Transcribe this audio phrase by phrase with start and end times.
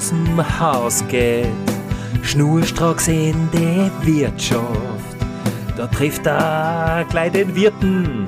[0.00, 1.46] Aus dem Haus geht,
[2.22, 4.64] schnurstracks in die Wirtschaft.
[5.76, 8.24] Da trifft er gleich den Wirten,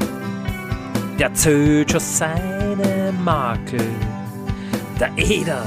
[1.19, 3.81] der zählt schon seine Makel.
[5.01, 5.65] Der Eder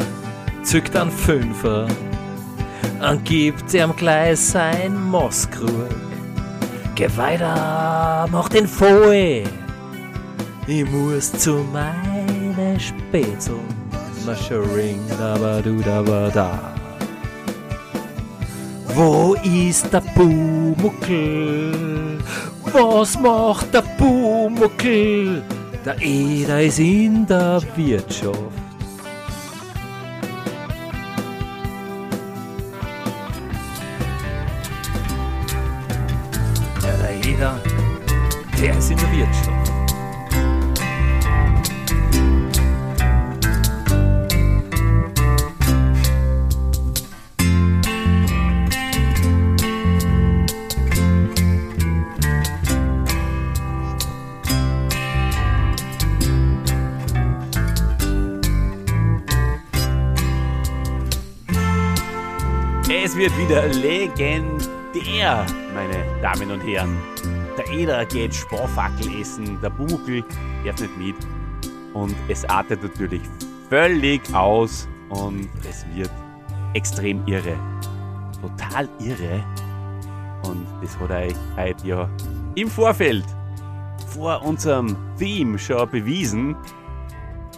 [0.62, 1.88] zückt einen Fünfer
[3.10, 5.90] und gibt ihm gleich sein Mosskrug.
[6.94, 9.42] Geh weiter, mach den voll.
[10.68, 13.58] Ich muss zu meine Spätzl.
[14.26, 16.02] Maschering, da du da
[16.34, 16.74] da.
[18.96, 21.72] Wo ist der Pumuckel?
[22.74, 25.44] Was macht der Pumuckel?
[25.86, 28.40] Der Eder ist in der Wirtschaft.
[36.82, 37.60] Ja, der Eder,
[38.60, 39.55] der ist in der Wirtschaft.
[63.26, 66.96] Wird wieder legendär, meine Damen und Herren.
[67.58, 70.24] Der Eder geht Sparfackel essen, der Bumuckel
[70.64, 71.16] darf nicht mit.
[71.96, 73.24] Und es artet natürlich
[73.68, 76.12] völlig aus und es wird
[76.76, 77.58] extrem irre.
[78.42, 79.44] Total irre.
[80.44, 82.10] Und das hat euch heute ja
[82.54, 83.26] im Vorfeld
[84.10, 86.56] vor unserem Theme schon bewiesen.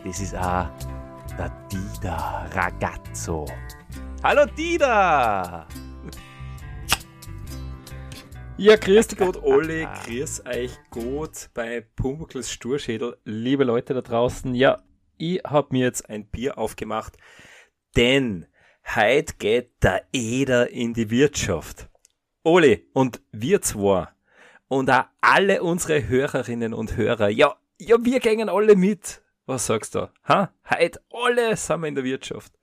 [0.05, 0.67] Das ist auch
[1.38, 3.45] der Dida Ragazzo.
[4.23, 5.67] Hallo Dida!
[8.57, 13.17] Ja, grüß dich Gott, alle, grüß euch gut bei Pumuckls Sturschädel.
[13.25, 14.81] Liebe Leute da draußen, ja,
[15.17, 17.16] ich hab mir jetzt ein Bier aufgemacht,
[17.95, 18.47] denn
[18.95, 21.88] heute geht der Eder in die Wirtschaft.
[22.44, 24.07] Ole und wir zwei
[24.67, 29.22] und auch alle unsere Hörerinnen und Hörer, ja, ja, wir gehen alle mit.
[29.45, 30.09] Was sagst du?
[30.28, 30.51] Ha?
[30.67, 32.56] Heute alle sind wir in der Wirtschaft.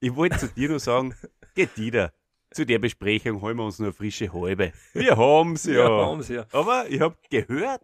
[0.00, 1.14] Ich wollte zu dir nur sagen,
[1.54, 2.12] geht Dida.
[2.52, 4.72] Zu der Besprechung holen wir uns nur eine frische Halbe.
[4.92, 5.88] Wir haben's ja.
[5.88, 6.46] Wir haben's ja.
[6.52, 7.82] Aber ich habe gehört,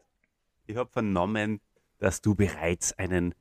[0.66, 1.60] ich habe vernommen,
[1.98, 3.34] dass du bereits einen,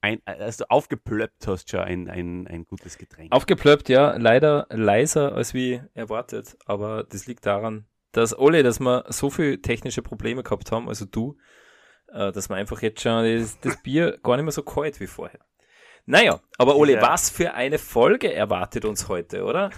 [0.00, 3.32] ein, dass du aufgeplöppt hast schon ein, ein, ein gutes Getränk.
[3.32, 9.04] Aufgeplöppt, ja, leider leiser als wie erwartet, aber das liegt daran, dass alle, dass wir
[9.08, 11.36] so viele technische Probleme gehabt haben, also du,
[12.08, 15.06] äh, dass wir einfach jetzt schon das, das Bier gar nicht mehr so kalt wie
[15.06, 15.40] vorher.
[16.10, 17.02] Naja, aber Ole, Ja.
[17.02, 19.68] was für eine Folge erwartet uns heute, oder?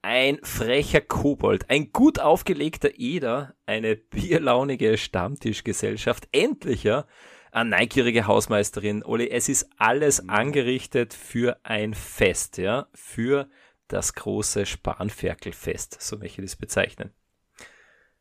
[0.00, 7.04] Ein frecher Kobold, ein gut aufgelegter Eder, eine bierlaunige Stammtischgesellschaft, endlich ja,
[7.52, 9.04] eine neugierige Hausmeisterin.
[9.04, 13.50] Ole, es ist alles angerichtet für ein Fest, ja, für
[13.86, 17.10] das große Spanferkelfest, so möchte ich das bezeichnen.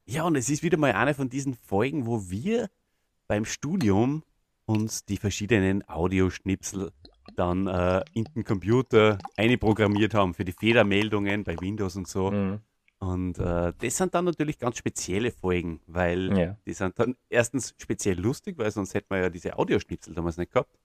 [0.04, 2.70] Ja, und es ist wieder mal eine von diesen Folgen, wo wir
[3.30, 4.26] beim Studium
[4.66, 6.92] uns die verschiedenen Audioschnipsel
[7.36, 12.32] dann äh, in den Computer einprogrammiert haben für die Fehlermeldungen bei Windows und so.
[12.32, 12.60] Mhm.
[13.00, 16.58] Und äh, das sind dann natürlich ganz spezielle Folgen, weil Ja.
[16.66, 20.54] die sind dann erstens speziell lustig, weil sonst hätten wir ja diese Audioschnipsel damals nicht
[20.54, 20.78] gehabt.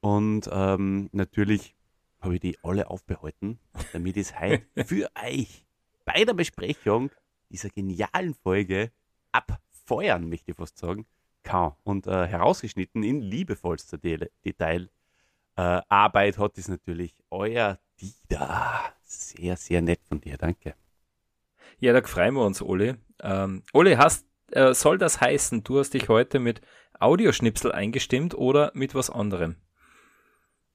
[0.00, 1.74] Und ähm, natürlich
[2.20, 3.58] habe ich die alle aufbehalten,
[3.92, 5.64] damit ich es heute für euch
[6.04, 7.10] bei der Besprechung
[7.48, 8.90] dieser genialen Folge
[9.32, 11.06] abfeuern, möchte ich fast sagen,
[11.42, 11.72] kann.
[11.84, 14.88] Und äh, herausgeschnitten in liebevollster De Detail.
[15.56, 18.92] Äh, Arbeit hat es natürlich euer Dida.
[19.02, 20.74] Sehr, sehr nett von dir, danke.
[21.78, 22.98] Ja, da freuen wir uns, Ole.
[23.20, 26.60] Ähm, Ole, hast, äh, soll das heißen, du hast dich heute mit
[26.98, 29.56] Audioschnipsel eingestimmt oder mit was anderem?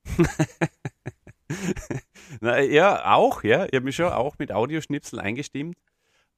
[2.42, 3.66] Na, ja, auch, ja.
[3.66, 5.78] Ich habe mich schon auch mit Audioschnipsel eingestimmt.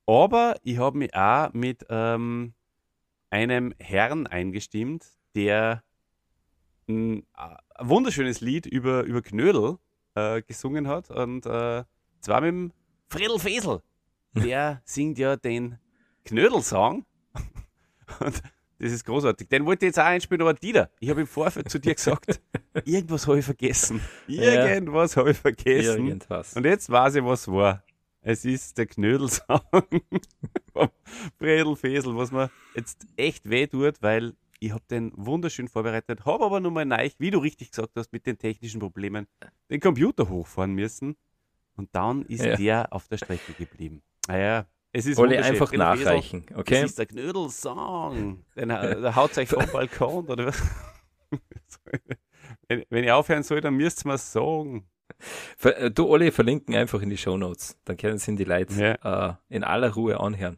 [0.06, 2.54] Aber ich habe mich auch mit ähm,
[3.30, 5.06] einem Herrn eingestimmt,
[5.36, 5.84] der
[6.88, 7.26] ein,
[7.80, 9.78] ein wunderschönes Lied über, über Knödel
[10.16, 11.10] äh, gesungen hat.
[11.10, 11.84] Und äh,
[12.22, 12.74] zwar mit dem
[13.08, 13.81] Fredel Fesel.
[14.36, 15.80] Der singt ja den
[16.26, 17.06] Knödelsong.
[18.20, 18.42] Und
[18.80, 19.50] das ist großartig.
[19.50, 22.42] Den wollte ich jetzt auch einspielen, aber Dieter, ich habe im Vorfeld zu dir gesagt,
[22.86, 24.02] irgendwas habe ich vergessen.
[24.28, 24.68] Ja.
[24.68, 26.08] Irgendwas habe ich vergessen.
[26.08, 26.56] Irgendwas.
[26.56, 27.84] Und jetzt weiß ich, was war.
[28.22, 29.62] Es ist der Knödelsong
[30.74, 30.90] vom
[31.38, 36.44] Fredel Fesel, was mir jetzt echt weh tut, weil ich habe den wunderschön vorbereitet, habe
[36.46, 39.28] aber nur mal neu, wie du richtig gesagt hast, mit den technischen Problemen,
[39.70, 41.16] den Computer hochfahren müssen.
[41.76, 42.56] Und dann ist Ja.
[42.58, 44.02] der auf der Strecke geblieben.
[44.28, 45.46] Naja, es ist wunderschön.
[45.46, 46.82] einfach Fesel, nachreichen, okay?
[46.82, 48.44] Das ist der Knödelsong.
[48.56, 50.62] Den, der haut euch vom Balkon oder was?
[52.68, 54.88] wenn, wenn ich aufhören soll, dann müsst ihr mir sagen.
[55.58, 57.78] Ver- Du, Olli, verlinken einfach in die Show Notes.
[57.86, 58.74] Dann können sie die Leute
[59.04, 59.30] Ja.
[59.30, 60.58] äh, in aller Ruhe anhören.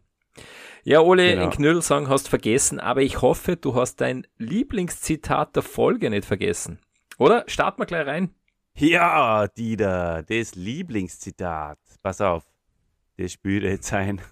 [0.83, 1.43] Ja, Olli, Genau.
[1.45, 6.79] in Knödelsang hast vergessen, aber ich hoffe, du hast dein Lieblingszitat der Folge nicht vergessen.
[7.17, 7.43] Oder?
[7.47, 8.33] Starten wir gleich rein.
[8.75, 11.77] Ja, Dieter, das Lieblingszitat.
[12.01, 12.43] Pass auf,
[13.17, 14.21] das spielt jetzt ein.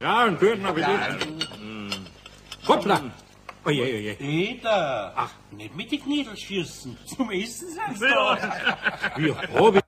[0.00, 1.48] Ja, einen guten Appetit.
[2.68, 3.00] Hoppla.
[3.68, 4.14] Oje, oje.
[4.14, 5.12] Peter!
[5.14, 6.96] Ach, nicht mit den Knädel schießen.
[7.04, 8.06] Zum Essen sagst du.
[9.16, 9.80] Wie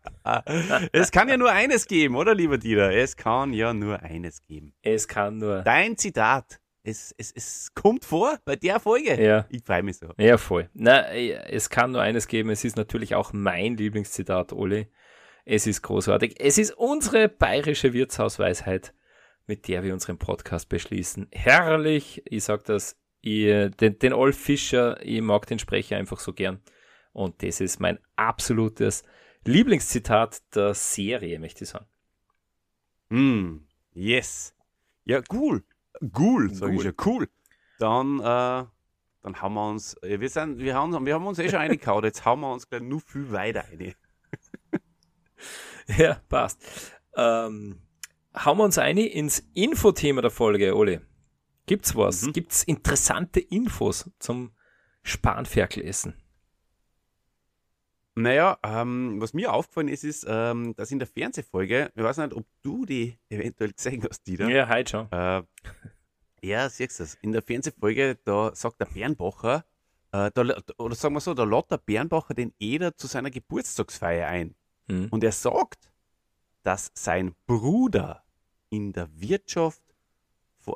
[0.93, 2.93] Es kann ja nur eines geben, oder, lieber Dieter?
[2.93, 4.75] Es kann ja nur eines geben.
[4.83, 5.63] Es kann nur.
[5.63, 6.61] Dein Zitat.
[6.83, 9.19] Es, es, es kommt vor bei der Folge.
[9.23, 9.47] Ja.
[9.49, 10.09] Ich freue mich so.
[10.19, 10.69] Ja, voll.
[10.75, 12.51] Na, äh, es kann nur eines geben.
[12.51, 14.89] Es ist natürlich auch mein Lieblingszitat, Oli.
[15.47, 16.35] Es ist großartig.
[16.39, 18.93] Es ist unsere bayerische Wirtshausweisheit,
[19.47, 21.29] mit der wir unseren Podcast beschließen.
[21.33, 22.21] Herrlich.
[22.27, 23.00] Ich sag das.
[23.23, 26.61] Ich, den, den Olf Fischer, ich mag den Sprecher einfach so gern.
[27.13, 29.03] Und das ist mein absolutes
[29.45, 31.87] Lieblingszitat der Serie, möchte ich sagen.
[33.11, 34.55] Mm, yes.
[35.05, 35.65] Ja, cool.
[36.17, 36.83] Cool, sag ich Cool.
[36.85, 36.95] schon.
[37.05, 37.29] Cool.
[37.79, 38.23] Dann, äh,
[39.23, 42.05] dann haben wir uns, äh, wir sind, wir haben, wir haben uns eh schon reingehauen,
[42.05, 43.95] jetzt hauen wir uns gleich nur viel weiter rein.
[45.99, 46.63] Ja, passt.
[47.17, 47.81] Ähm,
[48.37, 51.01] hauen wir uns ein ins Infothema der Folge, Oli.
[51.71, 52.23] Gibt's was?
[52.23, 52.33] Mhm.
[52.33, 54.51] Gibt's interessante Infos zum
[55.05, 56.15] Spanferkelessen?
[58.17, 62.35] Naja, ähm, was mir aufgefallen ist, ist, ähm, dass in der Fernsehfolge, ich weiß nicht,
[62.35, 64.49] ob du die eventuell gesehen hast, Dieter.
[64.49, 65.13] Ja, heute schon.
[65.13, 65.45] Äh,
[66.43, 67.15] ja, siehst du das.
[67.23, 69.65] In der Fernsehfolge, da sagt der Bernbacher,
[70.11, 70.43] äh, da,
[70.77, 74.57] oder sagen wir so, da lädt der Bernbacher den Eder zu seiner Geburtstagsfeier ein.
[74.89, 75.07] Mhm.
[75.11, 75.93] Und er sagt,
[76.65, 78.25] dass sein Bruder
[78.71, 79.85] in der Wirtschaft,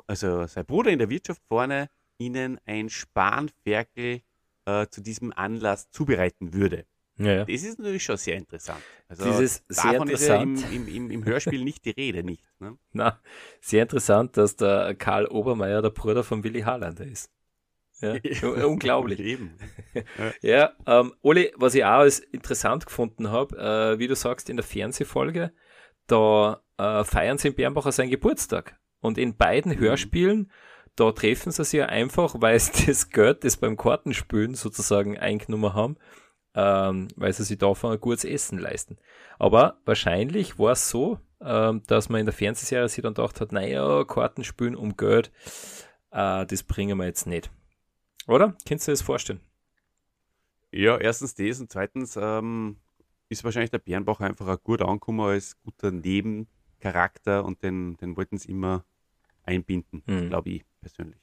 [0.07, 4.21] also sein Bruder in der Wirtschaft vorne ihnen ein Spanferkel
[4.65, 6.85] äh, zu diesem Anlass zubereiten würde.
[7.17, 7.45] Ja.
[7.45, 8.81] Das ist natürlich schon sehr interessant.
[9.07, 10.73] Also Das ist sehr ist ja im, interessant.
[10.73, 12.43] im, im, Hörspiel nicht die Rede, nicht.
[12.59, 12.77] Ne?
[12.91, 13.21] Na,
[13.61, 17.31] sehr interessant, dass der Karl Obermeier der Bruder von Willi Harlander ist.
[18.01, 18.15] Ja,
[18.65, 19.19] unglaublich.
[19.19, 19.57] Eben.
[20.41, 24.57] Ja, ähm, Oli, was ich auch als interessant gefunden habe, äh, wie du sagst, in
[24.57, 25.53] der Fernsehfolge,
[26.07, 28.77] da äh, feiern sie in Bernbacher seinen Geburtstag.
[29.05, 30.51] Und in beiden Hörspielen,
[30.95, 35.73] da treffen sie sich ja einfach, weil sie das Geld, das beim Kartenspielen sozusagen eingenommen
[35.73, 35.97] haben,
[36.53, 38.97] ähm, weil sie sich davon ein gutes Essen leisten.
[39.39, 43.51] Aber wahrscheinlich war es so, ähm, dass man in der Fernsehserie sich dann gedacht hat,
[43.51, 45.31] naja, Kartenspielen um Geld,
[46.11, 47.51] äh, das bringen wir jetzt nicht.
[48.27, 48.55] Oder?
[48.67, 49.41] Kannst du dir das vorstellen?
[50.71, 52.77] Ja, erstens das und zweitens ähm,
[53.29, 58.37] ist wahrscheinlich der Bernbach einfach auch gut angekommen als guter Nebencharakter und den, den wollten
[58.37, 58.83] sie immer
[59.45, 60.29] einbinden, Mhm.
[60.29, 61.19] glaube ich persönlich.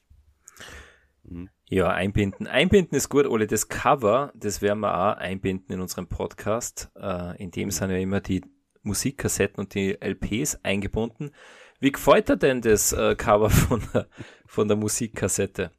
[1.68, 2.46] Ja, einbinden.
[2.46, 3.46] Einbinden ist gut, Ole.
[3.46, 6.90] Das Cover, das werden wir auch einbinden in unserem Podcast.
[6.96, 8.42] Äh, in dem sind ja immer die
[8.82, 11.30] Musikkassetten und die LPs eingebunden.
[11.78, 14.08] Wie gefällt dir denn das äh, Cover von der,
[14.46, 15.70] von der Musikkassette?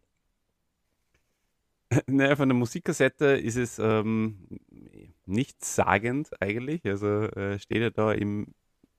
[2.08, 4.48] Naja, von der Musikkassette ist es ähm,
[5.26, 6.84] nichtssagend eigentlich.
[6.86, 8.48] Also äh, steht er da im,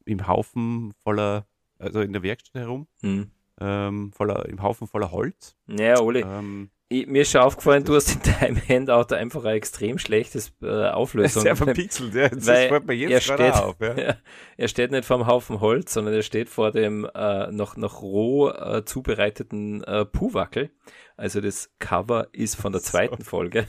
[0.05, 1.47] im Haufen voller,
[1.85, 3.31] also in der Werkstatt herum, Hm.
[3.61, 5.57] ähm, voller, im Haufen voller Holz.
[5.69, 9.57] Ja, Ole, Ähm, ich, mir ist schon aufgefallen, du hast in deinem Handout einfach ein
[9.57, 11.43] extrem schlechtes äh, Auflösung.
[11.45, 12.29] sehr verpixelt, ja.
[12.29, 13.77] Das Weil fällt mir er jetzt gerade steht, auf.
[13.81, 13.95] Ja.
[13.97, 14.17] Ja,
[14.59, 18.03] er steht nicht vor dem Haufen Holz, sondern er steht vor dem äh, noch, noch
[18.03, 20.71] roh äh, zubereiteten äh, Puhwackel.
[21.17, 22.91] Also das Cover ist von der So.
[22.91, 23.67] zweiten Folge.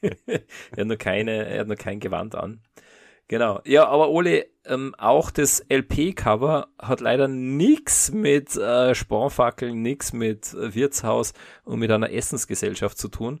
[0.00, 0.40] er
[0.78, 2.62] hat noch keine, er hat noch kein Gewand an.
[3.34, 3.60] Genau.
[3.64, 10.54] Ja, aber Ole, ähm, auch das LP-Cover hat leider nichts mit äh, Spanfackeln, nichts mit
[10.54, 11.32] äh, Wirtshaus
[11.64, 13.40] und mit einer Essensgesellschaft zu tun,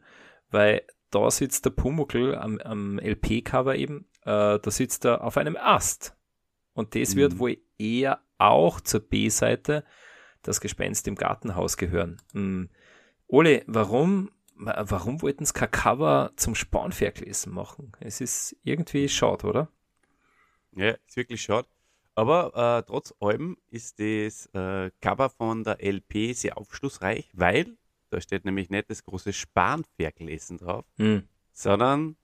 [0.50, 5.56] weil da sitzt der Pumuckl am, am LP-Cover eben, äh, da sitzt er auf einem
[5.56, 6.16] Ast.
[6.72, 7.38] Und das wird Mhm.
[7.38, 9.84] wohl eher auch zur B-Seite
[10.42, 12.20] das Gespenst im Gartenhaus gehören.
[12.32, 12.68] Hm.
[13.28, 17.92] Ole, warum, wa- warum wollten sie kein Cover zum Spanferkelessen machen?
[18.00, 19.68] Es ist irgendwie schade, oder?
[20.76, 21.68] Ja, ist wirklich schade.
[22.16, 27.76] Aber äh, trotz allem ist das äh, Cover von der LP sehr aufschlussreich, weil
[28.10, 31.26] da steht nämlich nicht das große Spanferkelessen drauf, Hm.
[31.52, 32.16] sondern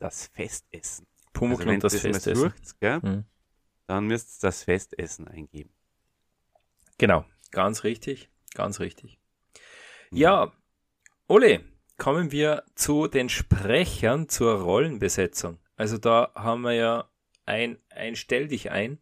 [0.00, 1.06] das Festessen.
[1.32, 2.36] Pumuckl also wenn und das mal Festessen.
[2.50, 3.24] sucht, gell, Hm.
[3.86, 5.70] dann müsst ihr das Festessen eingeben.
[6.98, 9.18] Genau, ganz richtig, ganz richtig.
[10.10, 10.52] Ja,
[11.28, 11.64] Ole,
[11.98, 15.58] kommen wir zu den Sprechern zur Rollenbesetzung.
[15.76, 17.08] Also da haben wir ja
[17.46, 18.98] ein, ein Stell dich ein.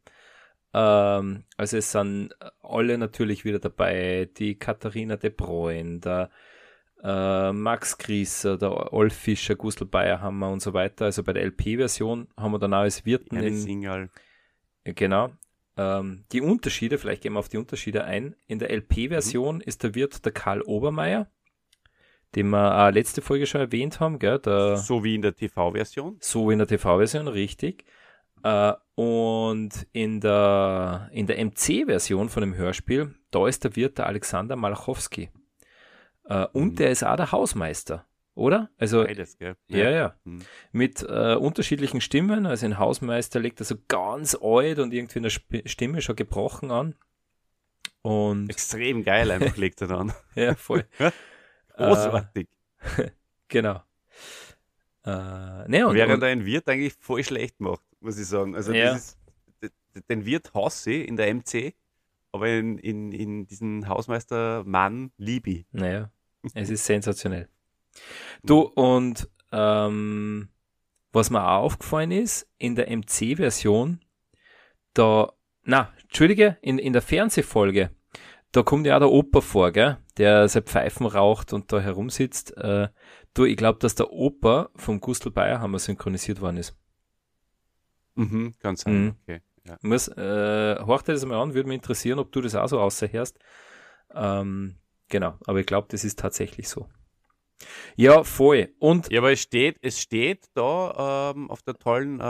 [0.73, 6.31] Ähm, also es sind alle natürlich wieder dabei, die Katharina de Bruyne, der
[7.03, 11.07] äh, Max Grieser, der Olf Fischer, Gustl Bayerhammer und so weiter.
[11.07, 14.11] Also bei der LP-Version haben wir dann auch als Wirten in, Single.
[14.85, 15.31] Genau.
[15.77, 18.37] Ähm, die Unterschiede, vielleicht gehen wir auf die Unterschiede ein.
[18.47, 21.29] In der LP-Version ist der Wirt der Karl Obermeier,
[22.35, 24.39] den wir äh, letzte Folge schon erwähnt haben, gell?
[24.39, 26.17] Der, So wie in der TV-Version.
[26.21, 27.85] so in der TV-Version, richtig.
[28.45, 34.07] Äh, und in der, in der MC-Version von dem Hörspiel, da ist der Wirt der
[34.07, 35.31] Alexander Malachowski.
[36.27, 36.77] Äh, und Mhm.
[36.77, 38.71] der ist auch der Hausmeister, oder?
[38.79, 39.57] Also, Beides, gell?
[39.69, 40.15] ja, ja.
[40.25, 40.43] Mhm.
[40.73, 42.47] Mit äh, unterschiedlichen Stimmen.
[42.47, 46.17] Also ein Hausmeister legt er so ganz alt und irgendwie in der Sp Stimme schon
[46.17, 46.95] gebrochen an.
[48.03, 50.13] Und Extrem geil einfach legt er dann.
[50.35, 50.85] ja, voll.
[51.77, 52.49] Großartig.
[53.49, 53.83] Genau.
[55.04, 58.54] Äh, ne, und, Während und, er einen Wirt eigentlich voll schlecht macht, muss ich sagen.
[58.54, 58.94] Also Ja.
[58.94, 59.18] das
[59.61, 59.75] ist,
[60.08, 61.75] den Wirt hasse ich in der MC,
[62.32, 65.66] aber in, in, in diesen Hausmeister Mann liebe ich.
[65.73, 66.11] naja,
[66.54, 67.49] es ist sensationell.
[68.42, 70.49] Du, und ähm,
[71.12, 74.00] was mir auch aufgefallen ist, in der MC-Version,
[74.94, 75.32] da,
[75.62, 77.90] na, Entschuldige, in, in der Fernsehfolge,
[78.50, 79.99] da kommt ja auch der Opa vor, gell?
[80.16, 82.56] der sein Pfeifen raucht und da herumsitzt.
[82.56, 82.88] Äh,
[83.35, 86.76] du, ich glaube, dass der Opa vom Gustl Bayerhammer synchronisiert worden ist.
[88.14, 89.03] Mhm, kann sein.
[89.05, 89.17] Mhm.
[89.23, 89.41] Okay.
[89.67, 89.79] Ja.
[89.83, 92.81] Muss, äh, horch dir das mal an, würde mich interessieren, ob du das auch so
[92.81, 93.38] außerhörst.
[94.14, 94.76] Ähm,
[95.09, 96.88] genau, aber ich glaube, das ist tatsächlich so.
[97.97, 98.75] Ja, voll.
[98.79, 102.23] Und ja, aber es steht, es steht da ähm, auf der tollen äh,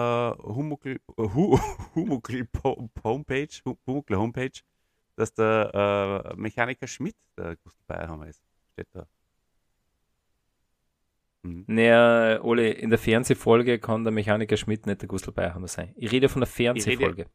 [0.43, 1.59] Humukel, äh, Hu,
[1.95, 4.61] Humukel Po- Homepage, Hu- Humukel Homepage,
[5.17, 8.43] dass der äh, Mechaniker Schmidt der Gustl Bayerhammer ist.
[8.73, 9.07] Steht da.
[11.45, 11.65] Mhm.
[11.69, 15.93] naja, Ole, in der Fernsehfolge kann der Mechaniker Schmidt nicht der Gustl Bayerhammer sein.
[15.97, 17.27] Ich rede von der Fernsehfolge.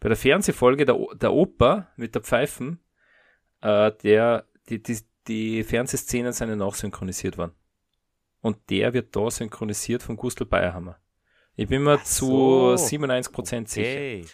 [0.00, 2.80] Bei der Fernsehfolge der, O- der Opa mit der Pfeifen,
[3.60, 7.52] äh, der, die, die, die Fernsehszenen sind ja nachsynchronisiert worden.
[8.40, 10.98] Und der wird da synchronisiert von Gustl Bayerhammer.
[11.56, 12.96] Ich bin mir Ach zu so.
[12.96, 13.82] 97% sicher.
[13.90, 14.24] Okay.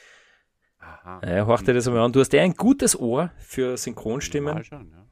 [0.78, 1.20] Aha.
[1.26, 2.12] Ja, horch dir das einmal an.
[2.12, 4.62] Du hast ja ein gutes Ohr für Synchronstimmen.
[4.62, 5.04] Schon, ja.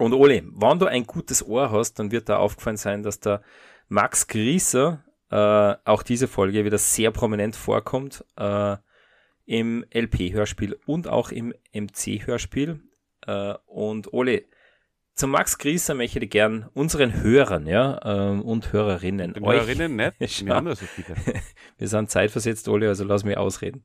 [0.00, 3.42] Und Oli, wenn du ein gutes Ohr hast, dann wird da aufgefallen sein, dass der
[3.88, 8.76] Max Grieser äh, auch diese Folge wieder sehr prominent vorkommt äh,
[9.44, 12.80] im LP-Hörspiel und auch im MC-Hörspiel.
[13.26, 14.46] Äh, und Oli,
[15.14, 20.14] zum Max Grieser möchte ich gern unseren Hörern ja, ähm, und Hörerinnen, Den euch, Hörerinnen
[20.18, 20.46] nicht.
[20.46, 21.14] Wir haben so viele.
[21.76, 23.84] wir sind zeitversetzt, Oli, also lass mich ausreden.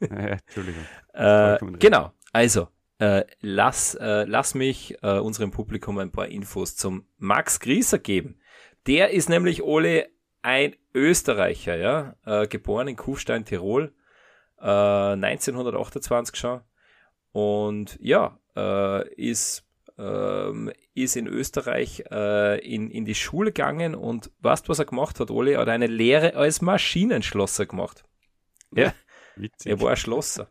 [0.00, 0.82] Ja, Entschuldigung.
[1.14, 2.68] Äh, genau, also
[3.02, 8.38] äh, lass, äh, lass mich äh, unserem Publikum ein paar Infos zum Max Grieser geben.
[8.86, 10.08] Der ist nämlich Ole
[10.42, 13.92] ein Österreicher, ja, äh, geboren in Kufstein, Tirol,
[14.60, 16.60] äh, 1928 schon
[17.32, 19.64] und ja, äh, ist
[19.98, 25.18] ähm, ist in Österreich äh, in, in die Schule gegangen und weißt, was er gemacht
[25.18, 25.52] hat, Ole?
[25.54, 28.04] Er hat eine Lehre als Maschinenschlosser gemacht.
[28.70, 28.94] Ja,
[29.36, 29.72] Witzig.
[29.72, 30.48] er war ein Schlosser.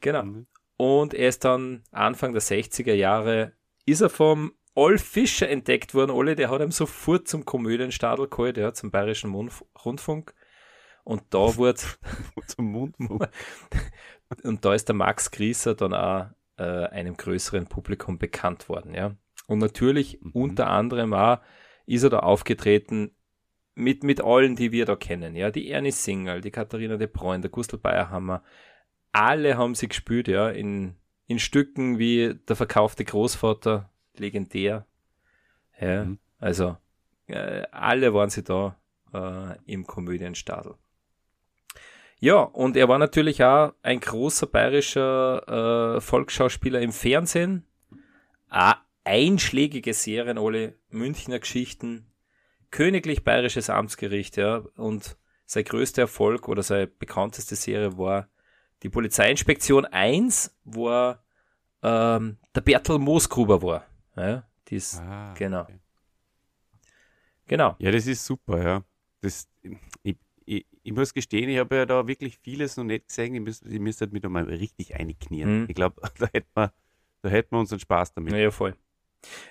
[0.00, 0.22] Genau.
[0.22, 0.46] Mhm.
[0.76, 3.52] Und er ist dann Anfang der 60er Jahre,
[3.86, 6.10] ist er vom Olf Fischer entdeckt worden.
[6.10, 10.34] Ole, der hat ihm sofort zum Komödienstadel geholt, ja, zum Bayerischen Mundf Rundfunk.
[11.04, 11.80] Und da wurde,
[12.46, 12.94] Zum Mund.
[14.42, 16.26] und da ist der Max Grieser dann auch
[16.58, 19.16] äh, einem größeren Publikum bekannt worden, ja.
[19.46, 20.30] Und natürlich Mhm.
[20.32, 21.38] unter anderem auch
[21.86, 23.14] ist er da aufgetreten
[23.74, 25.50] mit, mit allen, die wir da kennen, ja.
[25.50, 28.42] Die Ernie Singal, die Katharina de Bruyne, der Gustl Bayerhammer.
[29.16, 30.94] Alle haben sie gespielt, ja, in,
[31.26, 34.86] in Stücken wie Der verkaufte Großvater, legendär.
[35.80, 36.18] Ja, Mhm.
[36.38, 36.76] also
[37.28, 38.76] äh, alle waren sie da
[39.14, 40.74] äh, im Komödienstadel.
[42.18, 47.64] Ja, und er war natürlich auch ein großer bayerischer äh, Volksschauspieler im Fernsehen.
[48.50, 52.06] Auch einschlägige Serien, alle Münchner Geschichten,
[52.70, 58.28] Königlich Bayerisches Amtsgericht, ja, und sein größter Erfolg oder seine bekannteste Serie war
[58.86, 60.88] die Polizeiinspektion 1, wo
[61.82, 63.84] ähm, der Bertel Moosgruber war.
[64.16, 65.62] Ja, dies, Ah, genau.
[65.62, 65.80] okay.
[67.48, 67.74] Genau.
[67.80, 68.84] Ja, das ist super, ja.
[69.22, 69.48] Das,
[70.04, 73.34] ich, ich, ich muss gestehen, ich habe ja da wirklich vieles noch nicht gesehen.
[73.34, 75.62] Ich müsste ich müsste halt mit einmal richtig einknien.
[75.62, 75.66] Mhm.
[75.68, 76.72] Ich glaube, da hätten wir,
[77.22, 78.34] da hätten wir unseren Spaß damit.
[78.34, 78.76] Ja, voll.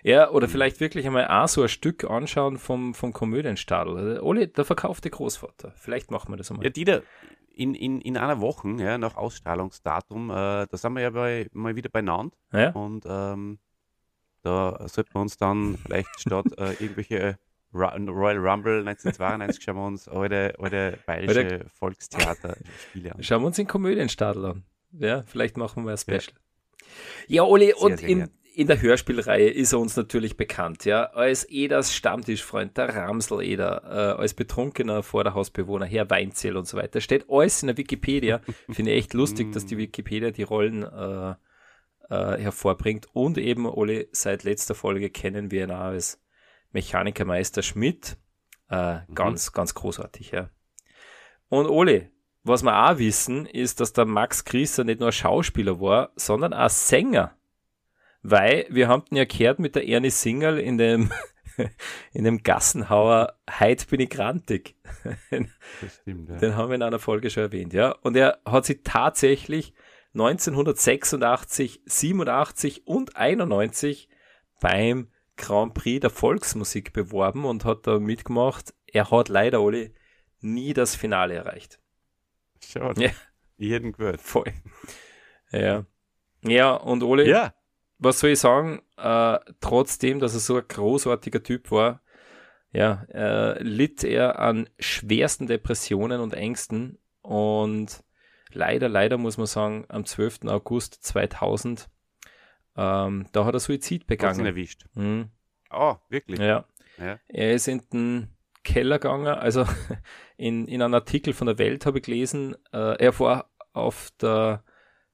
[0.01, 3.97] Ja, oder vielleicht wirklich einmal auch so ein Stück anschauen vom, vom Komödienstadel.
[3.97, 5.73] Also, Oli, der verkaufte Großvater.
[5.75, 6.63] Vielleicht machen wir das einmal.
[6.65, 7.03] Ja, Dieter,
[7.55, 11.75] in, in, in einer Woche, ja, nach Ausstrahlungsdatum, äh, da sind wir ja bei, mal
[11.75, 12.71] wieder beieinander Ja?
[12.71, 13.59] und ähm,
[14.41, 17.37] da sollten wir uns dann vielleicht statt äh, irgendwelche
[17.73, 23.23] Royal Rumble 1992 schauen wir uns alte, alte bayerische Volkstheater-Spiele an.
[23.23, 24.63] Schauen wir uns den Komödienstadel an.
[24.91, 26.37] Ja, vielleicht machen wir ein Special.
[27.27, 31.49] Ja, Oli, Sehr, und sehr in, der Hörspielreihe ist er uns natürlich bekannt, ja, als
[31.49, 37.01] Eders Stammtischfreund, der Ramsel Eder, äh, als betrunkener Vorderhausbewohner, Herr Weinzell und so weiter.
[37.01, 38.41] Steht alles in der Wikipedia.
[38.71, 41.35] Finde ich echt lustig, dass die Wikipedia die Rollen äh,
[42.09, 43.07] äh, hervorbringt.
[43.13, 46.21] Und eben, Ole, seit letzter Folge kennen wir ihn auch als
[46.71, 48.17] Mechanikermeister Schmidt.
[48.69, 49.15] Äh, mhm.
[49.15, 50.49] Ganz, ganz großartig, ja.
[51.49, 52.09] Und Ole,
[52.43, 56.69] was wir auch wissen, ist, dass der Max Grieser nicht nur Schauspieler war, sondern auch
[56.69, 57.35] Sänger.
[58.27, 61.11] Weil wir haben den ja gehört mit der Ernie Single in dem,
[62.13, 64.75] in dem Gassenhauer Heid bin ich grantig.
[65.81, 66.37] Das stimmt, ja.
[66.37, 67.91] Den haben wir in einer Folge schon erwähnt, ja.
[68.01, 69.73] Und er hat sich tatsächlich
[70.13, 74.09] 1986, 87 und 91
[74.61, 78.73] beim Grand Prix der Volksmusik beworben und hat da mitgemacht.
[78.87, 79.93] Er hat leider, Oli,
[80.39, 81.79] nie das Finale erreicht.
[82.65, 83.03] Schade.
[83.03, 83.09] Ja.
[83.57, 84.21] Jeden gehört.
[84.21, 84.51] Voll.
[85.51, 85.85] Ja.
[86.41, 87.53] Ja, und Oli, ja.
[87.97, 88.81] Was soll ich sagen?
[88.97, 92.01] Äh, trotzdem, dass er so ein großartiger Typ war,
[92.71, 98.03] ja, äh, litt er an schwersten Depressionen und Ängsten und
[98.51, 100.45] leider, leider muss man sagen, am 12.
[100.47, 101.89] August 2000,
[102.75, 104.39] ähm, da hat er Suizid begangen.
[104.39, 104.85] Hat erwischt.
[104.93, 105.29] Mhm.
[105.71, 106.39] Oh, wirklich?
[106.39, 106.65] Ja.
[106.97, 107.19] ja.
[107.27, 109.65] Er ist in den Keller gegangen, also
[110.37, 114.63] in, in einem Artikel von der Welt habe ich gelesen, äh, er war auf der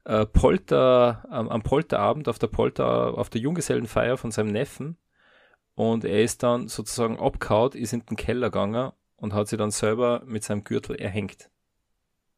[0.05, 4.98] äh, Polter, am, am Polterabend, auf der Polter, auf der Junggesellenfeier von seinem Neffen
[5.75, 9.71] und er ist dann sozusagen abgehauen, ist in den Keller gegangen und hat sich dann
[9.71, 11.49] selber mit seinem Gürtel erhängt.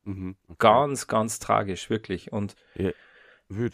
[0.04, 0.56] Mhm, okay.
[0.60, 2.32] Ganz, ganz tragisch, wirklich.
[2.32, 2.92] Und ja,
[3.48, 3.74] wüt.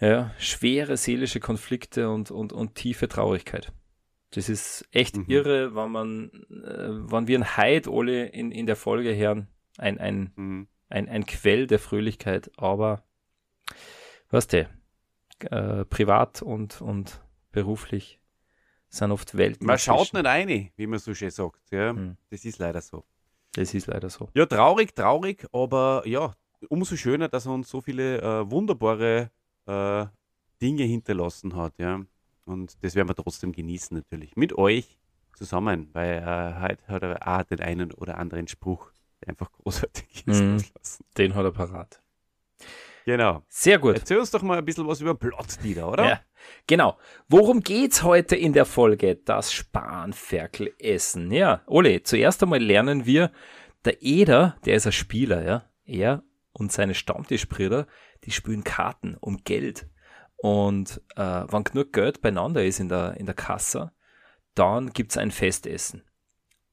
[0.00, 3.72] ja, schwere seelische Konflikte und, und, und tiefe Traurigkeit.
[4.30, 5.24] Das ist echt mhm.
[5.28, 9.98] irre, wenn man, äh, wenn wir ein Heid alle in, in der Folge hören, ein,
[9.98, 10.68] ein, mhm.
[10.88, 13.04] ein, ein Quell der Fröhlichkeit, aber
[14.30, 14.70] was der,
[15.50, 18.20] äh, privat und, und beruflich
[18.88, 19.66] sind oft Welten.
[19.66, 21.60] Man schaut nicht rein, wie man so schön sagt.
[21.70, 22.16] Ja, mhm.
[22.30, 23.04] Das ist leider so.
[23.54, 24.28] Das ist leider so.
[24.34, 26.34] Ja, traurig, traurig, aber ja,
[26.68, 29.30] umso schöner, dass er uns so viele äh, wunderbare
[29.66, 30.06] äh,
[30.60, 32.00] Dinge hinterlassen hat, ja.
[32.44, 34.36] Und das werden wir trotzdem genießen natürlich.
[34.36, 34.98] Mit euch
[35.34, 40.26] zusammen, weil äh, heute hat er auch den einen oder anderen Spruch, der einfach großartig
[40.26, 40.42] ist.
[40.42, 40.58] Mm,
[41.18, 42.02] den hat er parat.
[43.04, 43.42] Genau.
[43.48, 43.96] Sehr gut.
[43.96, 46.04] Erzähl uns doch mal ein bisschen was über Plotlieder, oder?
[46.04, 46.20] Ja,
[46.66, 46.98] genau.
[47.28, 49.16] Worum geht's heute in der Folge?
[49.16, 51.30] Das Spanferkel-Essen.
[51.32, 53.32] Ja, Ole, zuerst einmal lernen wir,
[53.84, 55.64] der Eder, der ist ein Spieler, ja.
[55.84, 57.86] Er und seine Stammtischbrüder,
[58.24, 59.88] die spielen Karten um Geld.
[60.36, 63.92] Und äh, wenn genug Geld beieinander ist in der, in der Kasse,
[64.54, 66.04] dann gibt's ein Festessen.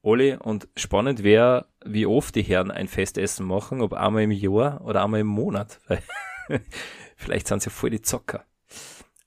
[0.01, 4.81] Oli, und spannend wäre, wie oft die Herren ein Festessen machen, ob einmal im Jahr
[4.85, 5.79] oder einmal im Monat.
[7.17, 8.45] Vielleicht sind sie ja voll die Zocker.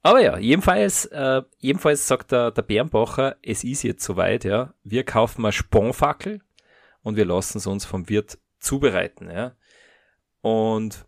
[0.02, 4.74] Aber ja, jedenfalls, äh, jedenfalls sagt der, der Bernbacher, es ist jetzt soweit, ja.
[4.82, 6.40] Wir kaufen mal Sponfackel
[7.02, 9.54] und wir lassen es uns vom Wirt zubereiten, ja.
[10.40, 11.06] Und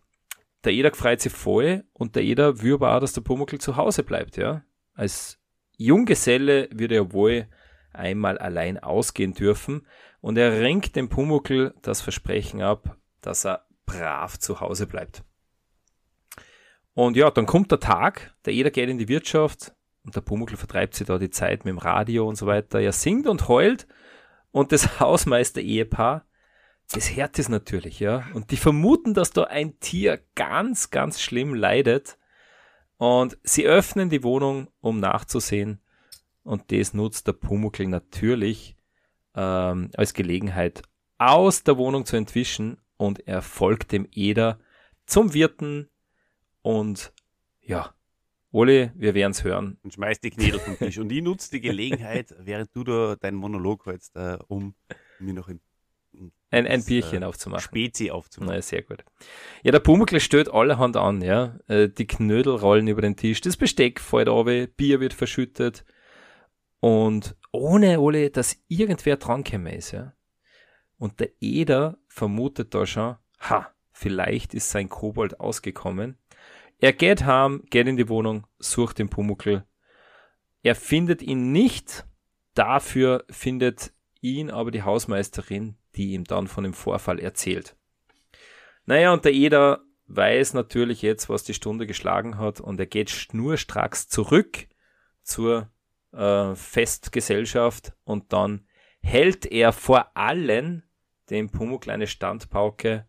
[0.63, 3.75] der Eder freut sich voll und der Eder will aber auch, dass der Pumuckl zu
[3.75, 4.63] Hause bleibt, ja.
[4.93, 5.39] Als
[5.77, 7.47] Junggeselle würde er wohl
[7.95, 9.85] einmal allein ausgehen dürfen
[10.21, 15.23] und er ringt dem Pumuckl das Versprechen ab, dass er brav zu Hause bleibt.
[16.93, 20.55] Und ja, dann kommt der Tag, der Eder geht in die Wirtschaft und der Pumuckl
[20.55, 22.79] vertreibt sich da die Zeit mit dem Radio und so weiter.
[22.79, 23.87] Er singt und heult
[24.51, 26.25] und das Hausmeister-Ehepaar,
[26.91, 28.25] das hört es natürlich, ja.
[28.33, 32.17] Und die vermuten, dass da ein Tier ganz, ganz schlimm leidet.
[32.97, 35.81] Und sie öffnen die Wohnung, um nachzusehen,
[36.45, 38.77] und das nutzt der Pumuckl natürlich
[39.35, 40.83] ähm, als Gelegenheit,
[41.17, 44.59] aus der Wohnung zu entwischen und er folgt dem Eder
[45.05, 45.89] zum Wirten
[46.61, 47.13] und
[47.61, 47.93] ja,
[48.51, 49.77] Ole, wir werden es hören.
[49.83, 50.97] Und schmeißt die Knädel vom Tisch.
[50.97, 54.75] und ich nutze die Gelegenheit, während du da deinen Monolog hältst, äh, um
[55.19, 55.59] mir noch ein,
[56.51, 57.63] ein, ein Bierchen äh, aufzumachen.
[57.63, 58.55] Spezi aufzumachen.
[58.55, 59.03] Na, sehr gut.
[59.63, 61.57] Ja, der Pumuckl stößt allerhand an, ja.
[61.67, 65.83] Äh, die Knödel rollen über den Tisch, das Besteck fällt runter, Bier wird verschüttet,
[66.85, 70.13] und ohne Ole, dass irgendwer drangekommen ist, ja.
[70.99, 76.19] Und der Eder vermutet da schon, ha, vielleicht ist sein Kobold ausgekommen.
[76.77, 79.65] Er geht heim, geht in die Wohnung, sucht den Pumuckl.
[80.61, 82.05] Er findet ihn nicht,
[82.53, 87.75] dafür findet ihn aber die Hausmeisterin, die ihm dann von dem Vorfall erzählt.
[88.85, 93.09] Naja, und der Eder weiß natürlich jetzt, was die Stunde geschlagen hat und er geht
[93.09, 94.67] schnurstracks zurück
[95.23, 95.71] zur
[96.15, 98.67] äh, Festgesellschaft und dann
[99.01, 100.83] hält er vor allen
[101.29, 103.07] dem Pumuckl eine Standpauke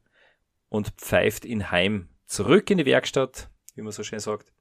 [0.68, 4.52] und pfeift ihn heim zurück in die Werkstatt, wie man so schön sagt.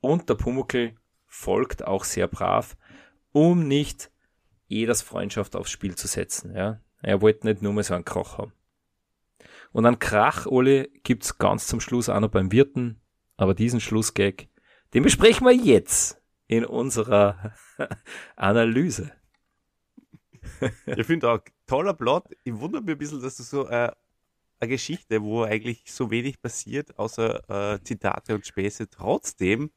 [0.00, 0.94] Und der Pumuckl
[1.26, 2.76] folgt auch sehr brav,
[3.32, 4.10] um nicht
[4.68, 6.54] Eders Freundschaft aufs Spiel zu setzen.
[6.54, 6.80] Ja.
[7.02, 8.52] Er wollte nicht nur mal so einen Krach haben.
[9.72, 13.00] Und einen Krach, Ole, gibt's ganz zum Schluss auch noch beim Wirten,
[13.36, 14.48] aber diesen Schlussgag,
[14.94, 17.52] den besprechen wir jetzt in unserer
[18.36, 19.12] Analyse.
[20.86, 22.24] ich finde auch toller Plot.
[22.44, 23.90] Ich wundere mich ein bisschen, dass du so äh,
[24.60, 29.70] eine Geschichte, wo eigentlich so wenig passiert, außer äh, Zitate und Späße, trotzdem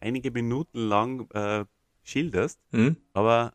[0.00, 1.64] einige Minuten lang äh,
[2.02, 2.60] schilderst.
[2.70, 2.96] Hm?
[3.12, 3.54] Aber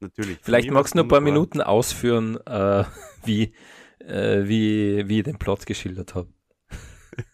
[0.00, 0.38] natürlich.
[0.42, 2.84] Vielleicht magst du noch ein paar Minuten ausführen, äh,
[3.24, 3.52] wie,
[4.00, 6.28] äh, wie, wie ich den Plot geschildert habe.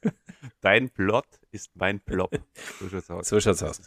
[0.61, 2.39] Dein Plot ist mein Plop.
[2.81, 3.29] So schaut's aus.
[3.29, 3.81] So schaut's aus.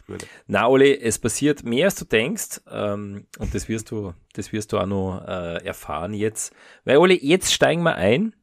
[0.46, 2.60] Na, Oli, es passiert mehr, als du denkst.
[2.70, 6.54] Ähm, und das wirst du, das wirst du auch noch äh, erfahren jetzt.
[6.84, 8.34] Weil, Oli, jetzt steigen wir ein.